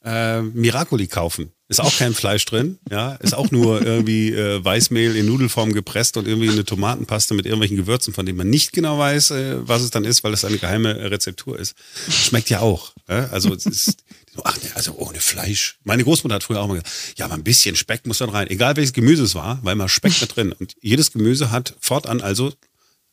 äh, 0.04 0.42
Miracoli 0.42 1.06
kaufen. 1.06 1.52
Ist 1.68 1.80
auch 1.80 1.96
kein 1.96 2.14
Fleisch 2.14 2.44
drin, 2.46 2.80
ja, 2.90 3.12
ist 3.14 3.32
auch 3.32 3.52
nur 3.52 3.86
irgendwie 3.86 4.32
äh, 4.32 4.62
Weißmehl 4.64 5.14
in 5.14 5.26
Nudelform 5.26 5.72
gepresst 5.72 6.16
und 6.16 6.26
irgendwie 6.26 6.50
eine 6.50 6.64
Tomatenpaste 6.64 7.32
mit 7.32 7.46
irgendwelchen 7.46 7.76
Gewürzen, 7.76 8.12
von 8.12 8.26
denen 8.26 8.38
man 8.38 8.50
nicht 8.50 8.72
genau 8.72 8.98
weiß, 8.98 9.30
äh, 9.30 9.68
was 9.68 9.82
es 9.82 9.90
dann 9.90 10.04
ist, 10.04 10.24
weil 10.24 10.32
es 10.32 10.44
eine 10.44 10.58
geheime 10.58 11.12
Rezeptur 11.12 11.56
ist. 11.56 11.76
Schmeckt 12.08 12.50
ja 12.50 12.58
auch. 12.58 12.92
Ja? 13.08 13.28
Also 13.28 13.54
es 13.54 13.66
ist, 13.66 14.02
ach, 14.42 14.58
also 14.74 14.96
ohne 14.96 15.20
Fleisch. 15.20 15.78
Meine 15.84 16.02
Großmutter 16.02 16.34
hat 16.34 16.42
früher 16.42 16.60
auch 16.60 16.66
mal 16.66 16.74
gesagt, 16.74 16.90
ja, 17.16 17.26
aber 17.26 17.34
ein 17.34 17.44
bisschen 17.44 17.76
Speck 17.76 18.04
muss 18.04 18.18
dann 18.18 18.30
rein, 18.30 18.48
egal 18.50 18.74
welches 18.74 18.92
Gemüse 18.92 19.22
es 19.22 19.36
war, 19.36 19.60
weil 19.62 19.76
man 19.76 19.88
Speck 19.88 20.20
mit 20.20 20.34
drin. 20.34 20.50
Und 20.50 20.74
jedes 20.80 21.12
Gemüse 21.12 21.52
hat 21.52 21.76
fortan 21.78 22.20
also 22.20 22.52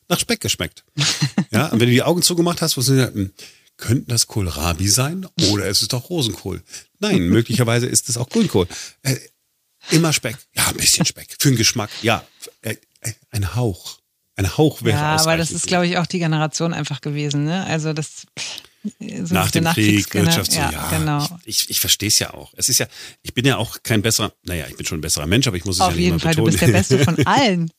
nach 0.07 0.19
Speck 0.19 0.41
geschmeckt. 0.41 0.83
Ja, 1.49 1.67
und 1.67 1.79
wenn 1.79 1.87
du 1.87 1.93
die 1.93 2.03
Augen 2.03 2.21
zugemacht 2.21 2.61
hast, 2.61 2.75
was 2.77 2.87
hm, 2.89 3.31
könnten 3.77 4.09
das 4.09 4.27
Kohlrabi 4.27 4.89
sein 4.89 5.25
oder 5.49 5.67
ist 5.67 5.81
es 5.81 5.87
doch 5.87 6.09
Rosenkohl? 6.09 6.61
Nein, 6.99 7.21
möglicherweise 7.29 7.87
ist 7.87 8.09
es 8.09 8.17
auch 8.17 8.27
Grünkohl. 8.27 8.67
Äh, 9.03 9.15
immer 9.91 10.11
Speck. 10.11 10.35
Ja, 10.53 10.67
ein 10.67 10.75
bisschen 10.75 11.05
Speck. 11.05 11.35
Für 11.39 11.49
den 11.49 11.57
Geschmack. 11.57 11.89
Ja, 12.01 12.25
äh, 12.61 12.75
äh, 12.99 13.13
ein 13.31 13.55
Hauch. 13.55 13.99
Ein 14.35 14.57
Hauch 14.57 14.83
wäre 14.83 14.97
Ja, 14.97 15.15
aber 15.15 15.37
das 15.37 15.51
ist, 15.51 15.67
glaube 15.67 15.87
ich, 15.87 15.97
auch 15.97 16.05
die 16.05 16.19
Generation 16.19 16.73
einfach 16.73 16.99
gewesen. 17.01 17.45
Ne? 17.45 17.65
Also 17.65 17.93
das 17.93 18.25
so 18.99 19.33
nach 19.33 19.51
dem 19.51 19.65
Krieg, 19.65 20.13
Wirtschaft, 20.13 20.53
ja, 20.53 20.71
ja, 20.71 20.89
genau. 20.89 21.27
Ich, 21.45 21.69
ich, 21.69 21.79
verstehe 21.79 22.07
es 22.07 22.19
ja 22.19 22.33
auch. 22.33 22.53
Es 22.55 22.69
ist 22.69 22.79
ja, 22.79 22.87
ich 23.21 23.33
bin 23.33 23.45
ja 23.45 23.57
auch 23.57 23.83
kein 23.83 24.01
besserer, 24.01 24.31
naja, 24.43 24.65
ich 24.69 24.77
bin 24.77 24.85
schon 24.85 24.99
ein 24.99 25.01
besserer 25.01 25.27
Mensch, 25.27 25.47
aber 25.47 25.57
ich 25.57 25.65
muss 25.65 25.75
es 25.75 25.81
Auf 25.81 25.95
ja 25.95 26.13
nicht 26.13 26.23
betonen. 26.23 26.47
Auf 26.47 26.51
jeden 26.51 26.57
Fall, 26.57 26.75
du 26.75 26.77
bist 26.77 26.89
der 26.89 26.95
Beste 26.95 26.99
von 26.99 27.25
allen. 27.25 27.71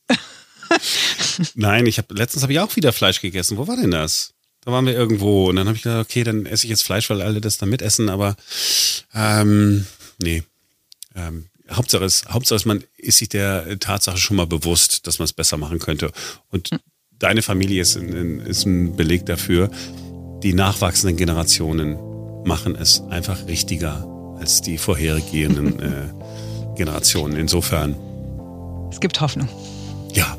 Nein, 1.55 1.87
ich 1.87 1.99
habe 1.99 2.15
letztens 2.15 2.43
habe 2.43 2.53
ich 2.53 2.61
auch 2.61 2.75
wieder 2.77 2.93
Fleisch 2.93 3.21
gegessen. 3.21 3.57
Wo 3.57 3.67
war 3.67 3.77
denn 3.77 3.91
das? 3.91 4.35
Da 4.63 4.73
waren 4.73 4.87
wir 4.87 4.95
irgendwo 4.95 5.49
und 5.49 5.57
dann 5.57 5.67
habe 5.67 5.77
ich 5.77 5.83
gedacht, 5.83 6.05
okay, 6.05 6.25
dann 6.25 6.45
esse 6.47 6.65
ich 6.65 6.71
jetzt 6.71 6.83
Fleisch, 6.83 7.09
weil 7.11 7.23
alle 7.23 7.41
das 7.41 7.59
dann 7.59 7.69
mitessen, 7.71 8.09
aber 8.09 8.37
ähm, 9.15 9.87
nee. 10.19 10.43
Ähm, 11.15 11.47
Hauptsache 11.71 12.05
ist, 12.05 12.29
Hauptsache 12.29 12.57
ist, 12.57 12.67
man 12.67 12.85
ist 12.97 13.19
sich 13.19 13.29
der 13.29 13.79
Tatsache 13.79 14.19
schon 14.19 14.37
mal 14.37 14.47
bewusst, 14.47 15.07
dass 15.07 15.19
man 15.19 15.25
es 15.25 15.33
besser 15.33 15.57
machen 15.57 15.79
könnte. 15.79 16.13
Und 16.51 16.71
hm. 16.71 16.79
deine 17.19 17.43
Familie 17.43 17.83
ist 17.83 17.97
ein, 17.97 18.41
ist 18.41 18.67
ein 18.67 18.97
Beleg 18.97 19.27
dafür. 19.27 19.71
Die 20.43 20.55
nachwachsenden 20.55 21.17
Generationen 21.17 21.99
machen 22.45 22.75
es 22.75 23.03
einfach 23.03 23.47
richtiger 23.47 24.07
als 24.39 24.63
die 24.63 24.79
vorhergehenden 24.79 25.81
äh, 25.81 26.77
Generationen. 26.77 27.37
Insofern. 27.37 27.97
Es 28.91 29.01
gibt 29.01 29.21
Hoffnung. 29.21 29.49
Ja, 30.15 30.39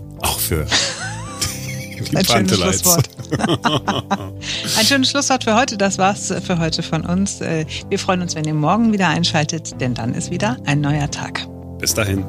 für 0.50 0.66
die 2.12 2.18
Ein 2.18 2.26
schönes 2.26 2.58
Schlusswort. 2.58 3.10
Ein 4.78 4.86
schönes 4.86 5.12
Schlusswort 5.12 5.44
für 5.44 5.56
heute. 5.56 5.78
Das 5.78 6.00
war's 6.00 6.34
für 6.44 6.58
heute 6.58 6.82
von 6.82 7.06
uns. 7.06 7.40
Äh, 7.42 7.66
wir 7.90 8.00
freuen 8.00 8.22
uns, 8.24 8.36
wenn 8.36 8.46
ihr 8.46 8.56
morgen 8.56 8.92
wieder 8.92 9.10
einschaltet, 9.10 9.80
denn 9.80 9.94
dann 9.94 10.16
ist 10.16 10.32
wieder 10.32 10.58
ein 10.66 10.82
neuer 10.82 11.10
Tag. 11.12 11.46
Bis 11.78 11.94
dahin. 11.94 12.26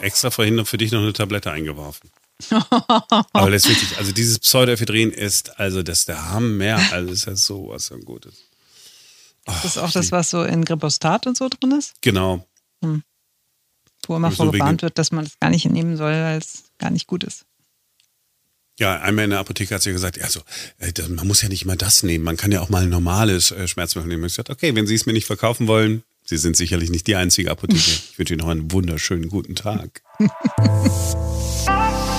Extra 0.00 0.30
vorhin 0.30 0.64
für 0.64 0.78
dich 0.78 0.92
noch 0.92 1.00
eine 1.00 1.12
Tablette 1.12 1.50
eingeworfen. 1.50 2.10
Aber 3.32 3.50
das 3.50 3.64
ist 3.64 3.70
wichtig. 3.70 3.98
Also 3.98 4.12
dieses 4.12 4.38
Pseudoephedrin 4.38 5.10
ist, 5.10 5.58
also 5.58 5.82
das 5.82 6.00
ist 6.00 6.08
der 6.08 6.30
Hammer. 6.30 6.80
Also 6.92 7.12
ist 7.12 7.26
ja 7.26 7.36
so 7.36 7.68
was 7.68 7.92
ein 7.92 8.04
Gutes. 8.04 8.34
Oh, 9.46 9.52
ist 9.52 9.64
das 9.64 9.78
auch 9.78 9.90
das, 9.90 10.12
was 10.12 10.30
so 10.30 10.42
in 10.42 10.64
Gripostat 10.64 11.26
und 11.26 11.36
so 11.36 11.48
drin 11.48 11.72
ist? 11.72 11.94
Genau. 12.00 12.46
Hm. 12.82 13.02
Wo 14.06 14.16
immer 14.16 14.30
vorgewarnt 14.30 14.82
wird, 14.82 14.98
dass 14.98 15.12
man 15.12 15.24
das 15.24 15.38
gar 15.38 15.50
nicht 15.50 15.68
nehmen 15.68 15.96
soll, 15.96 16.12
weil 16.12 16.38
es 16.38 16.64
gar 16.78 16.90
nicht 16.90 17.06
gut 17.06 17.24
ist. 17.24 17.44
Ja, 18.78 18.98
einmal 19.00 19.24
in 19.24 19.30
der 19.30 19.40
Apotheke 19.40 19.74
hat 19.74 19.82
sie 19.82 19.92
gesagt, 19.92 20.20
also 20.22 20.40
äh, 20.78 20.90
man 21.08 21.26
muss 21.26 21.42
ja 21.42 21.50
nicht 21.50 21.64
immer 21.64 21.76
das 21.76 22.02
nehmen, 22.02 22.24
man 22.24 22.38
kann 22.38 22.50
ja 22.50 22.62
auch 22.62 22.70
mal 22.70 22.84
ein 22.84 22.88
normales 22.88 23.50
äh, 23.50 23.68
Schmerzmittel 23.68 24.08
nehmen. 24.08 24.24
Ich 24.24 24.32
gesagt, 24.32 24.48
okay, 24.48 24.74
wenn 24.74 24.86
Sie 24.86 24.94
es 24.94 25.04
mir 25.04 25.12
nicht 25.12 25.26
verkaufen 25.26 25.66
wollen, 25.66 26.02
Sie 26.30 26.36
sind 26.36 26.56
sicherlich 26.56 26.90
nicht 26.90 27.08
die 27.08 27.16
einzige 27.16 27.50
Apotheke. 27.50 27.80
Ich 27.80 28.16
wünsche 28.16 28.34
Ihnen 28.34 28.42
noch 28.42 28.50
einen 28.50 28.70
wunderschönen 28.70 29.28
guten 29.28 29.56
Tag. 29.56 30.00